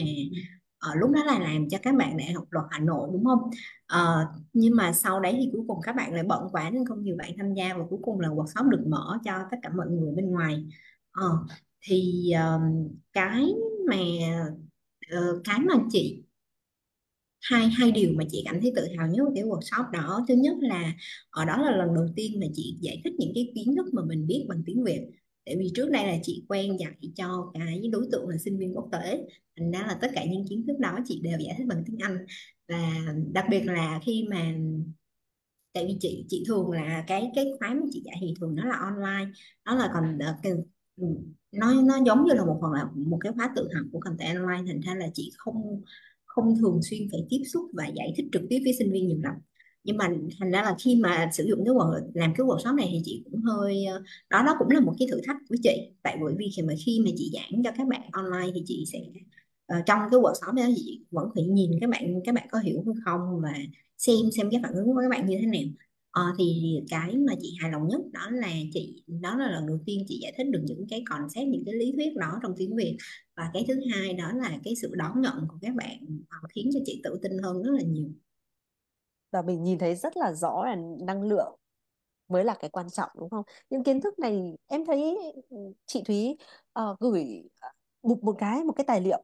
[0.80, 3.40] ở lúc đó là làm cho các bạn đại học luật Hà Nội đúng không?
[3.88, 7.04] Ờ, nhưng mà sau đấy thì cuối cùng các bạn lại bận quá nên không
[7.04, 9.88] nhiều bạn tham gia và cuối cùng là workshop được mở cho tất cả mọi
[9.90, 10.66] người bên ngoài.
[11.12, 11.24] Ờ,
[11.82, 13.46] thì um, cái
[13.90, 13.96] mà
[15.12, 16.24] ờ, cái mà chị
[17.50, 20.26] hai hai điều mà chị cảm thấy tự hào nhất của cái workshop đó.
[20.28, 20.94] Thứ nhất là
[21.30, 24.02] ở đó là lần đầu tiên mà chị giải thích những cái kiến thức mà
[24.06, 25.08] mình biết bằng tiếng Việt.
[25.46, 28.76] Tại vì trước đây là chị quen dạy cho cái đối tượng là sinh viên
[28.76, 29.24] quốc tế.
[29.58, 31.98] Thành ra là tất cả những kiến thức đó chị đều giải thích bằng tiếng
[32.02, 32.18] Anh.
[32.68, 32.92] Và
[33.34, 34.56] đặc biệt là khi mà
[35.74, 38.66] tại vì chị chị thường là cái cái khóa mà chị dạy thì thường nó
[38.66, 39.32] là online.
[39.66, 40.52] Nó là còn cái,
[40.98, 41.04] ừ,
[41.52, 44.38] nó nó giống như là một phần là một cái khóa tự học của content
[44.38, 44.64] online.
[44.68, 45.82] Thành ra là chị không
[46.38, 49.20] không thường xuyên phải tiếp xúc và giải thích trực tiếp với sinh viên nhiều
[49.24, 49.34] lắm.
[49.84, 50.10] Nhưng mà
[50.40, 53.24] thành ra là khi mà sử dụng cái work làm cái workshop này thì chị
[53.32, 55.92] cũng hơi ờ, đó đó cũng là một cái thử thách của chị.
[56.04, 58.86] Tại bởi vì khi mà khi mà chị giảng cho các bạn online thì chị
[58.94, 59.00] sẽ
[59.80, 62.84] uh, trong cái workshop đó chị vẫn phải nhìn các bạn các bạn có hiểu
[62.86, 63.54] hay không và
[63.98, 65.87] xem xem cái phản ứng của các bạn như thế nào.
[66.18, 69.80] Ờ, thì cái mà chị hài lòng nhất đó là chị đó là lần đầu
[69.86, 72.76] tiên chị giải thích được những cái concept những cái lý thuyết đó trong tiếng
[72.76, 72.98] Việt.
[73.36, 75.98] Và cái thứ hai đó là cái sự đón nhận của các bạn
[76.30, 78.10] ờ, khiến cho chị tự tin hơn rất là nhiều.
[79.32, 81.56] Và mình nhìn thấy rất là rõ là năng lượng
[82.28, 83.44] mới là cái quan trọng đúng không?
[83.70, 85.18] Những kiến thức này em thấy
[85.50, 86.38] ừ, chị Thúy
[86.80, 87.70] uh, gửi ờ,
[88.04, 89.24] một một cái một cái tài liệu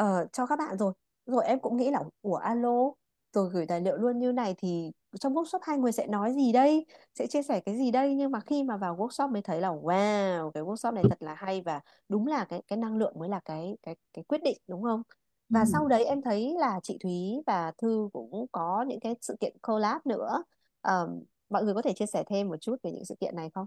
[0.00, 0.92] uh, cho các bạn rồi.
[1.26, 2.92] Rồi em cũng nghĩ là ủa alo?
[3.32, 6.52] Rồi gửi tài liệu luôn như này thì trong workshop hai người sẽ nói gì
[6.52, 6.86] đây?
[7.14, 8.14] Sẽ chia sẻ cái gì đây?
[8.14, 11.34] Nhưng mà khi mà vào workshop mới thấy là wow cái workshop này thật là
[11.34, 14.58] hay và đúng là cái cái năng lượng mới là cái cái cái quyết định
[14.68, 15.02] đúng không?
[15.48, 15.54] Ừ.
[15.54, 19.36] và sau đấy em thấy là chị Thúy và Thư cũng có những cái sự
[19.40, 20.42] kiện collab nữa.
[20.80, 23.50] Ờm, mọi người có thể chia sẻ thêm một chút về những sự kiện này
[23.54, 23.66] không?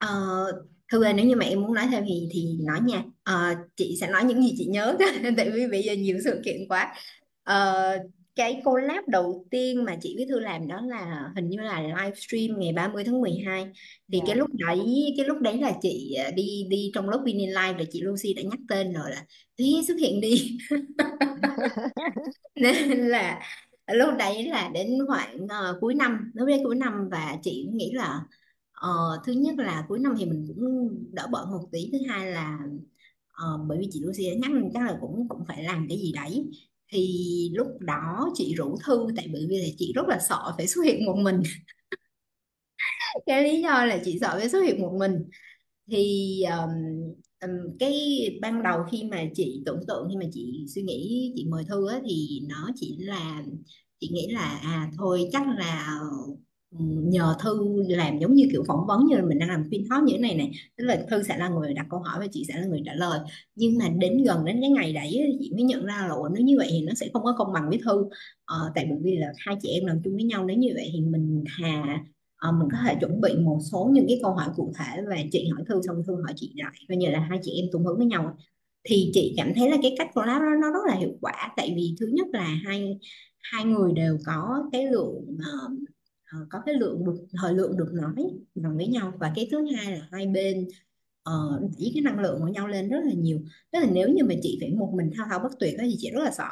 [0.00, 0.08] Ờ,
[0.92, 3.04] Thư ơi, nếu như mà em muốn nói thêm thì thì nói nha.
[3.24, 4.96] Ờ, chị sẽ nói những gì chị nhớ.
[5.36, 6.94] Tại vì bây giờ nhiều sự kiện quá.
[7.44, 7.98] Ờ,
[8.36, 12.60] cái collab đầu tiên mà chị với Thư làm đó là hình như là livestream
[12.60, 13.66] ngày 30 tháng 12
[14.12, 14.34] thì cái Dạ.
[14.36, 17.84] lúc đấy cái lúc đấy là chị ờ, đi đi trong lớp Winning Live là
[17.92, 19.24] chị Lucy đã nhắc tên rồi là
[19.58, 20.58] Thúy xuất hiện đi.
[22.54, 23.40] Nên là
[23.94, 27.90] lúc đấy là đến khoảng ờ, cuối năm lúc đấy cuối năm và chị nghĩ
[27.94, 28.20] là
[28.80, 28.88] ờ,
[29.24, 32.58] thứ nhất là cuối năm thì mình cũng đỡ bận một tí thứ hai là
[33.32, 35.98] ờ, bởi vì chị Lucy đã nhắc mình chắc là cũng cũng phải làm cái
[35.98, 36.50] gì đấy.
[36.92, 40.66] Thì lúc đó chị rủ Thư tại bởi vì là chị rất là sợ phải
[40.68, 41.42] xuất hiện một mình.
[43.26, 45.24] Cái lý do là chị sợ phải xuất hiện một mình.
[45.92, 46.70] Thì um,
[47.42, 47.50] um,
[47.80, 47.94] cái
[48.42, 51.88] ban đầu khi mà chị tưởng tượng khi mà chị suy nghĩ chị mời Thư
[51.88, 53.44] á, thì nó chỉ là
[54.00, 55.98] chị nghĩ là à thôi chắc là
[56.78, 60.02] nhờ Thư làm giống như kiểu phỏng vấn như là mình đang làm phiên talk
[60.04, 62.44] như thế này này tức là Thư sẽ là người đặt câu hỏi và chị
[62.48, 63.20] sẽ là người trả lời.
[63.54, 66.42] Nhưng mà đến gần đến cái ngày đấy chị mới nhận ra là ủa nếu
[66.42, 68.04] như vậy thì nó sẽ không có công bằng với Thư.
[68.44, 70.90] Ờ, tại bởi vì là hai chị em làm chung với nhau nếu như vậy
[70.92, 72.04] thì mình thà
[72.40, 75.16] Ờ, mình có thể chuẩn bị một số những cái câu hỏi cụ thể và
[75.32, 77.84] chị hỏi Thư xong Thư hỏi chị lại coi như là hai chị em tung
[77.84, 78.36] hướng với nhau.
[78.84, 81.72] Thì chị cảm thấy là cái cách collab đó nó rất là hiệu quả tại
[81.76, 82.98] vì thứ nhất là hai
[83.42, 85.72] hai người đều có cái lượng uh,
[86.32, 88.14] Ờ, có cái lượng được thời lượng được nói
[88.54, 89.12] bằng với nhau.
[89.18, 90.68] Và cái thứ hai là hai bên
[91.22, 93.40] ờ, uh, đẩy cái năng lượng của nhau lên rất là nhiều.
[93.72, 95.94] Tức là nếu như mà chị phải một mình thao thao bất tuyệt đó, thì
[95.98, 96.48] chị rất là sợ.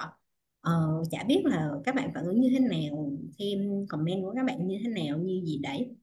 [0.69, 4.45] Uh, chả biết là các bạn phản ứng như thế nào thêm comment của các
[4.47, 5.97] bạn như thế nào như gì đấy.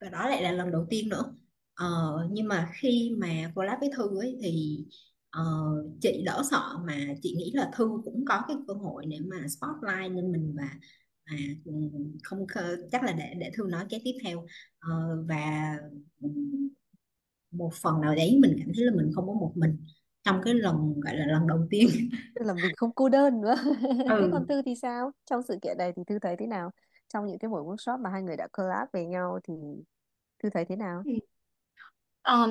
[0.00, 1.34] Và đó lại là lần đầu tiên nữa.
[1.84, 4.84] Uh, nhưng mà khi mà collab với Thư ấy thì
[5.40, 9.18] uh, chị đỡ sợ mà chị nghĩ là Thư cũng có cái cơ hội để
[9.20, 10.68] mà spotlight lên mình và
[11.26, 11.72] mà ừ,
[12.24, 12.46] không
[12.92, 14.46] chắc là để để Thư nói cái tiếp theo
[14.82, 14.90] Ờ,
[15.28, 15.36] và
[16.20, 16.28] ừ,
[17.50, 19.76] một phần nào đấy mình cảm thấy là mình không có một mình
[20.24, 21.88] trong cái lần gọi là lần đầu tiên
[22.34, 23.54] Tức là mình không cô đơn nữa.
[24.20, 25.10] Thế ừ còn Thư thì sao?
[25.26, 26.70] Trong sự kiện này thì Thư thấy thế nào?
[27.08, 29.54] Trong những cái buổi workshop mà hai người đã collab với nhau thì
[30.42, 31.04] Thư thấy thế nào?
[32.22, 32.46] Ờ,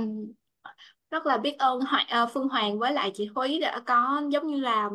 [1.11, 4.47] rất là biết ơn Hoàng, ờ, Phương Hoàng với lại chị Thúy đã có giống
[4.47, 4.89] như là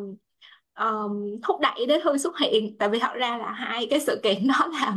[0.77, 2.77] um, thúc đẩy để Thư xuất hiện.
[2.77, 4.93] Tại vì thật ra là hai cái sự kiện đó là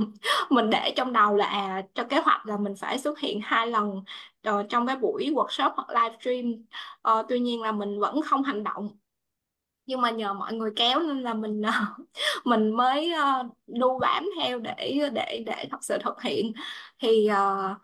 [0.51, 3.67] mình để trong đầu là à, cho kế hoạch là mình phải xuất hiện hai
[3.67, 4.03] lần
[4.49, 6.59] uh, trong cái buổi workshop hoặc livestream uh,
[7.03, 8.91] ờ, tuy nhiên là mình vẫn không hành động.
[9.87, 11.73] Nhưng mà nhờ mọi người kéo nên là mình ờ,
[12.45, 13.13] mình mới
[13.67, 16.53] đu bám theo để để để thật sự thực hiện.
[16.99, 17.77] Thì uh,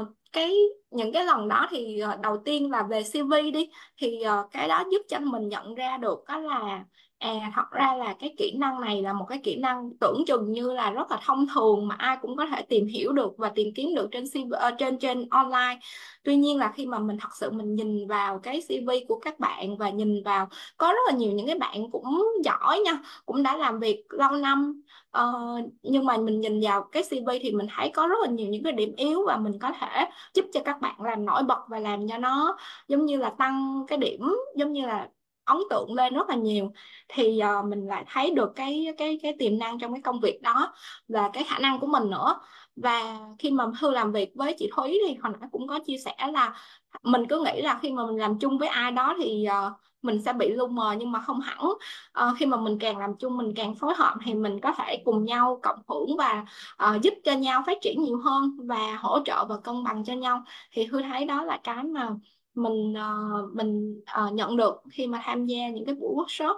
[0.00, 0.54] uh, cái
[0.90, 3.70] những cái lần đó thì đầu tiên là về CV đi.
[3.96, 6.84] Thì uh, cái đó giúp cho mình nhận ra được đó là
[7.22, 10.52] à thật ra là cái kỹ năng này là một cái kỹ năng tưởng chừng
[10.52, 13.48] như là rất là thông thường mà ai cũng có thể tìm hiểu được và
[13.54, 15.78] tìm kiếm được trên CV, ờ, trên trên online.
[16.24, 19.38] Tuy nhiên là khi mà mình thật sự mình nhìn vào cái CV của các
[19.40, 23.42] bạn và nhìn vào có rất là nhiều những cái bạn cũng giỏi nha cũng
[23.42, 24.82] đã làm việc lâu năm
[25.18, 28.48] uh, nhưng mà mình nhìn vào cái CV thì mình thấy có rất là nhiều
[28.48, 30.04] những cái điểm yếu và mình có thể
[30.34, 32.56] giúp cho các bạn làm nổi bật và làm cho nó
[32.88, 35.08] giống như là tăng cái điểm giống như là
[35.44, 36.72] ấn tượng lên rất là nhiều.
[37.08, 40.42] Thì uh, mình lại thấy được cái cái cái tiềm năng trong cái công việc
[40.42, 40.74] đó
[41.08, 42.40] và cái khả năng của mình nữa.
[42.76, 45.98] Và khi mà Thư làm việc với chị Thúy thì hồi nãy cũng có chia
[45.98, 46.54] sẻ là
[47.02, 49.72] mình cứ nghĩ là khi mà mình làm chung với ai đó thì uh,
[50.02, 51.64] mình sẽ bị lu mờ nhưng mà không hẳn.
[51.64, 55.02] Uh, khi mà mình càng làm chung mình càng phối hợp thì mình có thể
[55.04, 56.44] cùng nhau cộng hưởng và
[56.84, 60.12] uh, giúp cho nhau phát triển nhiều hơn và hỗ trợ và cân bằng cho
[60.14, 60.44] nhau.
[60.72, 62.08] Thì Thư thấy đó là cái mà
[62.54, 66.54] mình uh, mình uh, nhận được khi mà tham gia những cái buổi workshop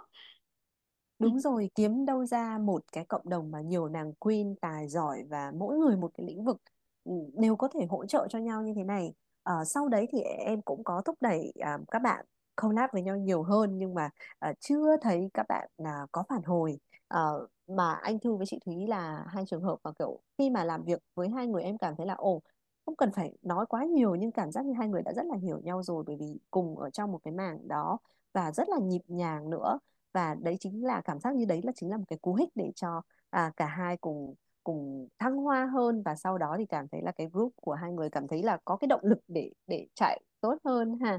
[1.19, 5.25] Đúng rồi, kiếm đâu ra một cái cộng đồng mà nhiều nàng queen tài giỏi
[5.29, 6.57] và mỗi người một cái lĩnh vực
[7.05, 9.13] ừ, đều có thể hỗ trợ cho nhau như thế này.
[9.43, 12.25] Ờ, sau đấy thì em cũng có thúc đẩy à, các bạn
[12.63, 16.43] collab với nhau nhiều hơn nhưng mà à, chưa thấy các bạn là có phản
[16.43, 16.79] hồi.
[17.09, 20.65] Ờ, mà anh Thư với chị Thúy là hai trường hợp mà kiểu khi mà
[20.65, 22.41] làm việc với hai người em cảm thấy là ồ
[22.87, 25.37] không cần phải nói quá nhiều nhưng cảm giác như hai người đã rất là
[25.43, 27.99] hiểu nhau rồi bởi vì cùng ở trong một cái mảng đó
[28.33, 29.79] và rất là nhịp nhàng nữa.
[30.13, 32.49] Và đấy chính là cảm giác như đấy là chính là một cái cú hích
[32.55, 36.03] để cho à, cả hai cùng cùng thăng hoa hơn.
[36.03, 38.59] Và sau đó thì cảm thấy là cái group của hai người cảm thấy là
[38.65, 41.19] có cái động lực để để chạy tốt hơn ha.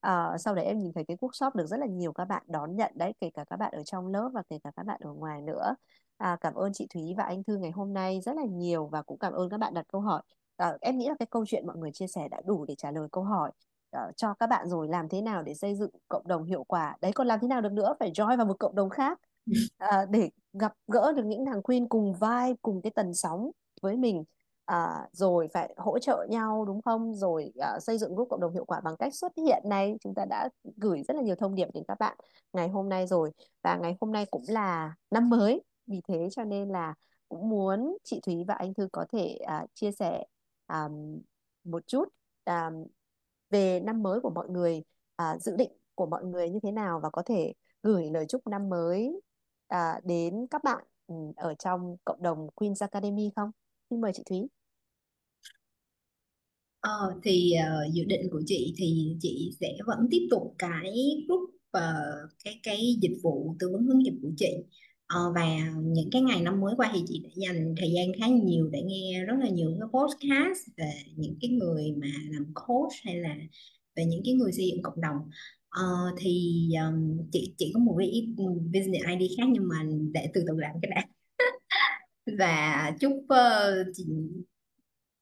[0.00, 2.76] À, sau đấy em nhìn thấy cái workshop được rất là nhiều các bạn đón
[2.76, 5.12] nhận đấy kể cả các bạn ở trong lớp và kể cả các bạn ở
[5.12, 5.74] ngoài nữa.
[6.16, 9.02] À, cảm ơn chị Thúy và anh Thư ngày hôm nay rất là nhiều và
[9.02, 10.22] cũng cảm ơn các bạn đặt câu hỏi
[10.56, 12.90] à, em nghĩ là cái câu chuyện mọi người chia sẻ đã đủ để trả
[12.90, 13.50] lời câu hỏi
[13.96, 16.96] uh, cho các bạn rồi làm thế nào để xây dựng cộng đồng hiệu quả?
[17.00, 17.94] Đấy còn làm thế nào được nữa?
[18.00, 19.20] Phải join vào một cộng đồng khác.
[19.50, 19.54] Uh,
[20.10, 23.50] để gặp gỡ được những thằng queen cùng vai cùng cái tần sóng
[23.82, 24.24] với mình.
[24.64, 27.14] À, rồi phải hỗ trợ nhau đúng không?
[27.14, 29.96] Rồi à, xây dựng group cộng đồng hiệu quả bằng cách xuất hiện này.
[30.00, 32.16] Chúng ta đã gửi rất là nhiều thông điệp đến các bạn
[32.52, 33.30] ngày hôm nay rồi.
[33.62, 35.62] Và ngày hôm nay cũng là năm mới.
[35.86, 36.94] Vì thế cho nên là
[37.28, 40.24] cũng muốn chị Thúy và anh Thư có thể à, chia sẻ
[40.68, 41.20] um,
[41.64, 42.08] một chút
[42.44, 42.86] um,
[43.50, 44.82] về năm mới của mọi người
[45.22, 47.52] uh, dự định của mọi người như thế nào và có thể
[47.82, 49.20] gửi lời chúc năm mới
[49.74, 50.84] uh, đến các bạn
[51.36, 53.50] ở trong cộng đồng Queen's Academy không?
[53.90, 54.48] Xin mời chị Thúy.
[56.80, 60.94] Ờ, thì uh, dự định của chị thì chị sẽ vẫn tiếp tục cái
[61.28, 61.40] group
[61.76, 64.64] uh, cái cái dịch vụ tư vấn hướng nghiệp của chị
[65.06, 65.44] ờ, và
[65.82, 68.82] những cái ngày năm mới qua thì chị đã dành thời gian khá nhiều để
[68.82, 73.36] nghe rất là nhiều cái podcast về những cái người mà làm coach hay là
[73.96, 75.16] về những cái người xây dựng cộng đồng.
[75.68, 75.84] Ờ,
[76.18, 78.34] thì um, chị chị có một cái
[78.74, 79.82] business ID khác nhưng mà
[80.12, 81.04] để từ từ làm cái đã.
[82.38, 84.04] Và chúc uh, chị,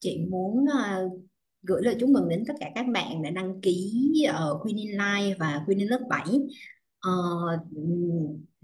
[0.01, 1.22] chị muốn uh,
[1.62, 3.93] gửi lời chúc mừng đến tất cả các bạn đã đăng ký
[4.28, 6.51] ở Queen in Life và Queen in lớp 7 uh,
[7.01, 7.11] ờ,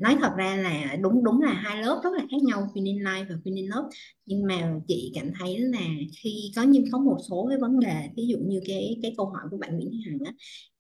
[0.01, 3.27] nói thật ra là đúng đúng là hai lớp rất là khác nhau Queen Life
[3.29, 3.89] và Queen Love.
[4.27, 5.81] Nhưng mà chị cảm thấy là
[6.23, 9.27] khi có nhưng có một số cái vấn đề ví dụ như cái cái câu
[9.27, 10.33] hỏi của bạn Nguyễn Hằng á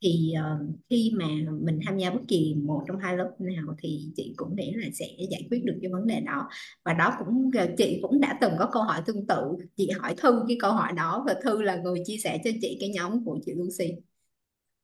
[0.02, 1.26] thì uh, khi mà
[1.62, 4.88] mình tham gia bất kỳ một trong hai lớp nào thì chị cũng nghĩ là
[4.94, 6.48] sẽ giải quyết được cái vấn đề đó.
[6.84, 9.42] Và đó cũng ờ, chị cũng đã từng có câu hỏi tương tự.
[9.76, 12.76] Chị hỏi Thư cái câu hỏi đó và Thư là người chia sẻ cho chị
[12.80, 14.09] cái nhóm của chị Lucy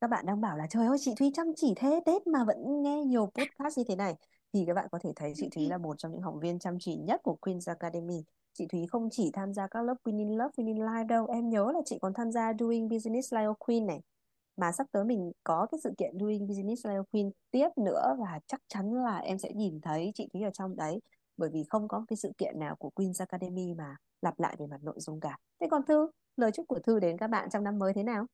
[0.01, 2.81] các bạn đang bảo là trời ơi chị Thúy chăm chỉ thế Tết mà vẫn
[2.81, 4.15] nghe nhiều podcast như thế này.
[4.53, 6.77] Thì các bạn có thể thấy chị Thúy là một trong những học viên chăm
[6.79, 8.23] chỉ nhất của Queen's Academy.
[8.53, 11.27] Chị Thúy không chỉ tham gia các lớp Queen in Love, Queen in Life đâu
[11.27, 14.01] em nhớ là chị còn tham gia Doing Business Like a Queen này.
[14.57, 18.15] Mà sắp tới mình có cái sự kiện Doing Business Like a Queen tiếp nữa
[18.19, 20.99] và chắc chắn là em sẽ nhìn thấy chị Thúy ở trong đấy.
[21.37, 24.67] Bởi vì không có cái sự kiện nào của Queen's Academy mà lặp lại về
[24.67, 25.37] mặt nội dung cả.
[25.59, 28.25] Thế còn Thư lời chúc của Thư đến các bạn trong năm mới thế nào?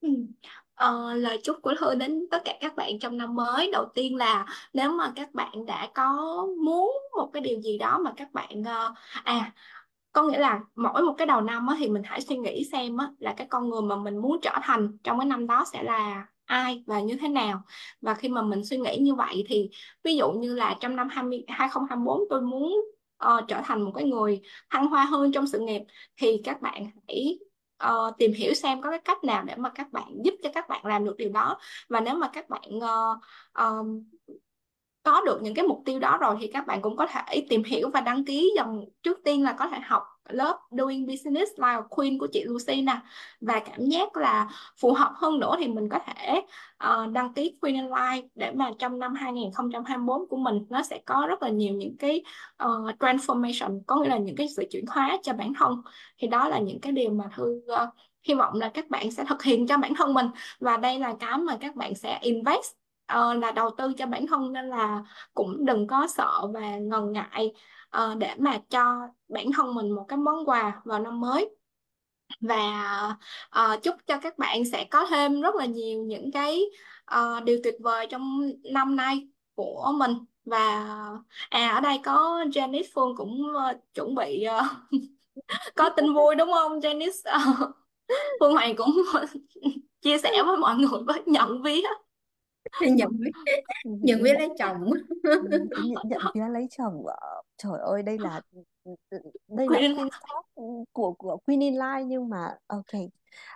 [0.00, 0.08] Ừ.
[0.74, 4.16] Ờ, lời chúc của Thư đến tất cả các bạn trong năm mới đầu tiên
[4.16, 6.12] là nếu mà các bạn đã có
[6.64, 9.52] muốn một cái điều gì đó mà các bạn uh, à
[10.12, 12.96] có nghĩa là mỗi một cái đầu năm á, thì mình hãy suy nghĩ xem
[12.96, 15.82] á, là cái con người mà mình muốn trở thành trong cái năm đó sẽ
[15.82, 17.62] là ai và như thế nào
[18.00, 19.70] và khi mà mình suy nghĩ như vậy thì
[20.04, 22.80] ví dụ như là trong năm 20, 2024 tôi muốn
[23.26, 24.40] uh, trở thành một cái người
[24.70, 25.82] thăng hoa hơn trong sự nghiệp
[26.16, 27.38] thì các bạn hãy
[27.84, 30.68] uh, tìm hiểu xem có cái cách nào để mà các bạn giúp cho các
[30.68, 31.58] bạn làm được điều đó.
[31.88, 33.18] Và nếu mà các bạn uh,
[33.58, 34.02] um,
[35.02, 37.64] có được những cái mục tiêu đó rồi thì các bạn cũng có thể tìm
[37.64, 41.82] hiểu và đăng ký dòng trước tiên là có thể học lớp Doing Business Like
[41.90, 43.00] Queen của chị Lucy nè
[43.40, 44.48] và cảm giác là
[44.80, 46.40] phù hợp hơn nữa thì mình có thể
[46.84, 50.98] uh, đăng ký Queen online Life để mà trong năm 2024 của mình nó sẽ
[51.06, 52.22] có rất là nhiều những cái
[52.64, 55.82] uh, transformation có nghĩa là những cái sự chuyển hóa cho bản thân.
[56.18, 57.88] Thì đó là những cái điều mà thư uh,
[58.22, 60.26] hy vọng là các bạn sẽ thực hiện cho bản thân mình.
[60.60, 62.72] Và đây là cái mà các bạn sẽ invest
[63.12, 65.02] uh, là đầu tư cho bản thân nên là
[65.34, 67.52] cũng đừng có sợ và ngần ngại
[67.96, 71.48] uh, để mà cho bản thân mình một cái món quà vào năm mới.
[72.40, 73.16] Và
[73.60, 76.62] uh, chúc cho các bạn sẽ có thêm rất là nhiều những cái
[77.16, 80.12] uh, điều tuyệt vời trong năm nay của mình.
[80.44, 80.84] Và
[81.48, 85.00] à ở đây có Janice Phương cũng uh, chuẩn bị uh,
[85.74, 87.52] có tin vui đúng không Janice?
[87.62, 87.70] Uh,
[88.40, 88.96] Phương Hoàng cũng
[90.00, 91.82] chia sẻ với mọi người với nhận vía
[92.80, 93.10] nhận
[93.84, 94.90] nhận vía lấy chồng.
[95.50, 95.68] Nhận,
[96.04, 97.04] nhận vía lấy chồng.
[97.56, 98.40] Trời ơi đây là
[99.48, 99.96] đây là Queen.
[99.96, 100.46] Talk
[100.92, 103.10] của của Queen in Line nhưng mà ok.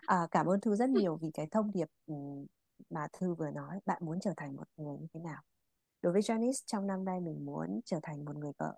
[0.06, 1.88] À, cảm ơn Thư rất nhiều vì cái thông điệp
[2.90, 3.80] mà Thư vừa nói.
[3.86, 5.42] Bạn muốn trở thành một người như thế nào?
[6.02, 8.74] Đối với Janice trong năm nay mình muốn trở thành một người vợ.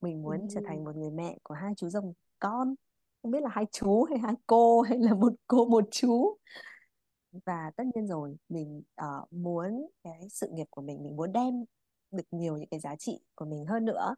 [0.00, 0.46] Mình muốn ừ.
[0.54, 2.74] trở thành một người mẹ của hai chú rồng con.
[3.22, 6.36] Không biết là hai chú hay hai cô hay là một cô một chú
[7.46, 11.64] và tất nhiên rồi mình uh, muốn cái sự nghiệp của mình mình muốn đem
[12.10, 14.14] được nhiều những cái giá trị của mình hơn nữa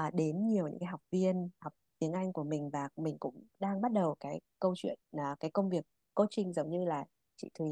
[0.00, 2.70] uh, đến nhiều những cái học viên học tiếng Anh của mình.
[2.70, 6.70] Và mình cũng đang bắt đầu cái câu chuyện là cái công việc coaching giống
[6.70, 7.04] như là
[7.36, 7.70] chị Thúy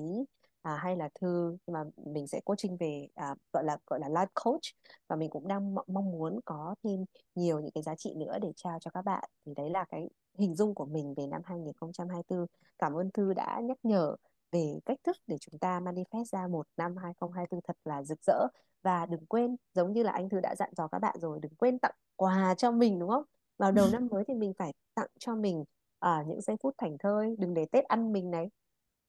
[0.62, 1.56] à, hay là Thư.
[1.66, 4.62] Nhưng mà mình sẽ coaching về à, gọi là gọi là life coach.
[5.08, 8.52] Và mình cũng đang mong muốn có thêm nhiều những cái giá trị nữa để
[8.56, 9.30] trao cho các bạn.
[9.46, 12.46] Thì đấy là cái hình dung của mình về năm 2024
[12.78, 14.16] cảm ơn Thư đã nhắc nhở
[14.54, 18.46] về cách thức để chúng ta manifest ra một năm 2024 thật là rực rỡ.
[18.82, 21.54] Và đừng quên giống như là anh Thư đã dặn dò các bạn rồi đừng
[21.54, 23.24] quên tặng quà cho mình đúng không?
[23.58, 25.64] Vào đầu năm mới thì mình phải tặng cho mình
[26.06, 28.50] uh, những giây phút thảnh thơi đừng để Tết ăn mình này.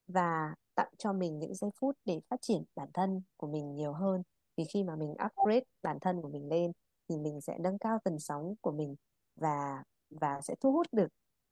[0.08, 3.94] Và tặng cho mình những giây phút để phát triển bản thân của mình nhiều
[3.94, 4.24] hơn.
[4.58, 6.72] Vì khi mà mình upgrade bản thân của mình lên
[7.10, 8.96] thì mình sẽ nâng cao tần sóng của mình
[9.36, 11.08] và và sẽ thu hút được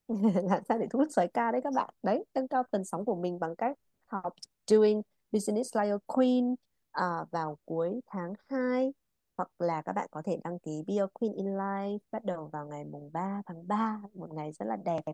[0.49, 1.89] làm sao để thu hút sói ca đấy các bạn?
[2.03, 4.33] Đấy nâng cao tần sóng của mình bằng cách học
[4.67, 5.01] doing
[5.31, 6.51] business like a queen
[6.99, 8.93] uh, vào cuối tháng 2
[9.37, 12.49] hoặc là các bạn có thể đăng ký Be a Queen in Life bắt đầu
[12.53, 15.13] vào ngày mùng 3 tháng 3 một ngày rất là đẹp.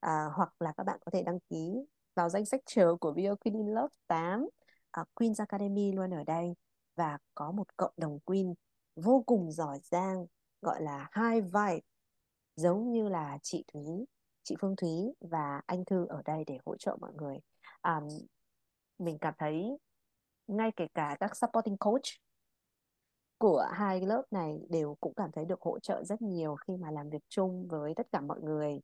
[0.00, 3.24] À, hoặc là các bạn có thể đăng ký vào danh sách chờ của Be
[3.24, 4.48] a Queen in Love 8
[4.90, 6.54] à, Queen's Academy luôn ở đây.
[6.96, 8.54] Và có một cộng đồng Queen
[8.96, 10.26] vô cùng giỏi giang
[10.62, 11.80] gọi là high vibe
[12.56, 14.06] giống như là chị Thúy
[14.42, 14.90] chị Phương Thúy
[15.20, 17.38] và anh Thư ở đây để hỗ trợ mọi người.
[17.82, 18.08] Um,
[18.98, 19.78] mình cảm thấy
[20.46, 22.02] ngay kể cả các supporting coach
[23.38, 26.90] của hai lớp này đều cũng cảm thấy được hỗ trợ rất nhiều khi mà
[26.90, 28.80] làm việc chung với tất cả mọi người.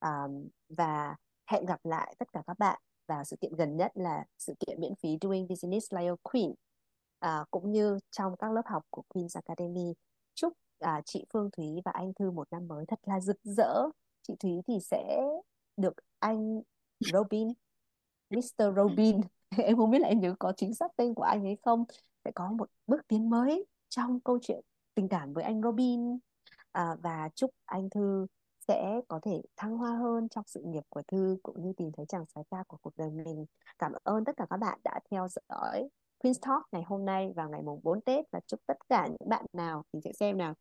[0.00, 4.24] Um, và hẹn gặp lại tất cả các bạn vào sự kiện gần nhất là
[4.38, 6.54] sự kiện miễn phí Doing Business Like a Queen.
[7.18, 9.94] À, cũng như trong các lớp học của Queen's Academy.
[10.34, 13.84] Chúc à, chị Phương Thúy và anh Thư một năm mới thật là rực rỡ
[14.30, 15.20] chị Thúy thì sẽ
[15.76, 16.62] được anh
[17.12, 17.48] Robin
[18.30, 18.76] Mr.
[18.76, 19.20] Robin
[19.58, 21.84] em không biết là em nhớ có chính xác tên của anh ấy không
[22.24, 24.60] sẽ có một bước tiến mới trong câu chuyện
[24.94, 26.18] tình cảm với anh Robin
[26.72, 28.26] à, và chúc anh Thư
[28.68, 32.06] sẽ có thể thăng hoa hơn trong sự nghiệp của Thư cũng như tìm thấy
[32.08, 33.46] chàng sái ca của cuộc đời mình.
[33.78, 37.50] Cảm ơn tất cả các bạn đã theo dõi Queen's Talk ngày hôm nay vào
[37.50, 40.54] ngày mùng 4 Tết và chúc tất cả những bạn nào mình sẽ xem nào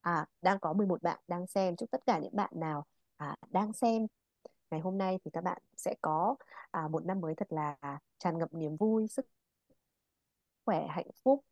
[0.00, 1.76] à đang có 11 bạn đang xem.
[1.76, 2.84] Chúc tất cả những bạn nào
[3.16, 4.06] à, đang xem
[4.70, 6.36] ngày hôm nay thì các bạn sẽ có
[6.70, 7.76] à, một năm mới thật là
[8.18, 9.26] tràn ngập niềm vui sức
[10.64, 11.44] khỏe hạnh phúc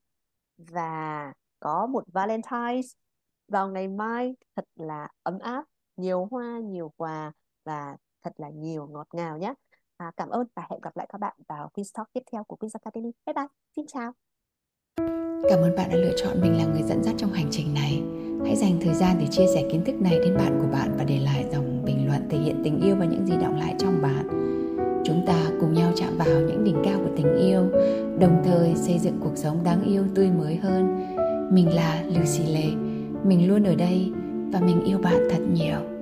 [0.58, 2.94] và có một Valentine's
[3.48, 4.36] vào ngày mai.
[4.56, 5.64] Thật là ấm áp
[5.96, 7.32] nhiều hoa nhiều quà
[7.64, 9.54] và thật là nhiều ngọt ngào nhé.
[9.96, 12.56] À, cảm ơn và hẹn gặp lại các bạn vào Queen's Talk tiếp theo của
[12.60, 13.10] Queen's Academy.
[13.26, 13.46] Bye bye.
[13.76, 14.12] Xin chào.
[15.50, 18.02] Cảm ơn bạn đã lựa chọn mình là người dẫn dắt trong hành trình này.
[18.44, 21.04] Hãy dành thời gian để chia sẻ kiến thức này đến bạn của bạn và
[21.04, 24.02] để lại dòng bình luận thể hiện tình yêu và những gì động lại trong
[24.02, 24.28] bạn.
[25.04, 27.62] Chúng ta cùng nhau chạm vào những đỉnh cao của tình yêu,
[28.20, 31.06] đồng thời xây dựng cuộc sống đáng yêu tươi mới hơn.
[31.50, 32.66] Mình là Lucy Lê,
[33.24, 34.12] mình luôn ở đây
[34.52, 35.97] và mình yêu bạn thật nhiều.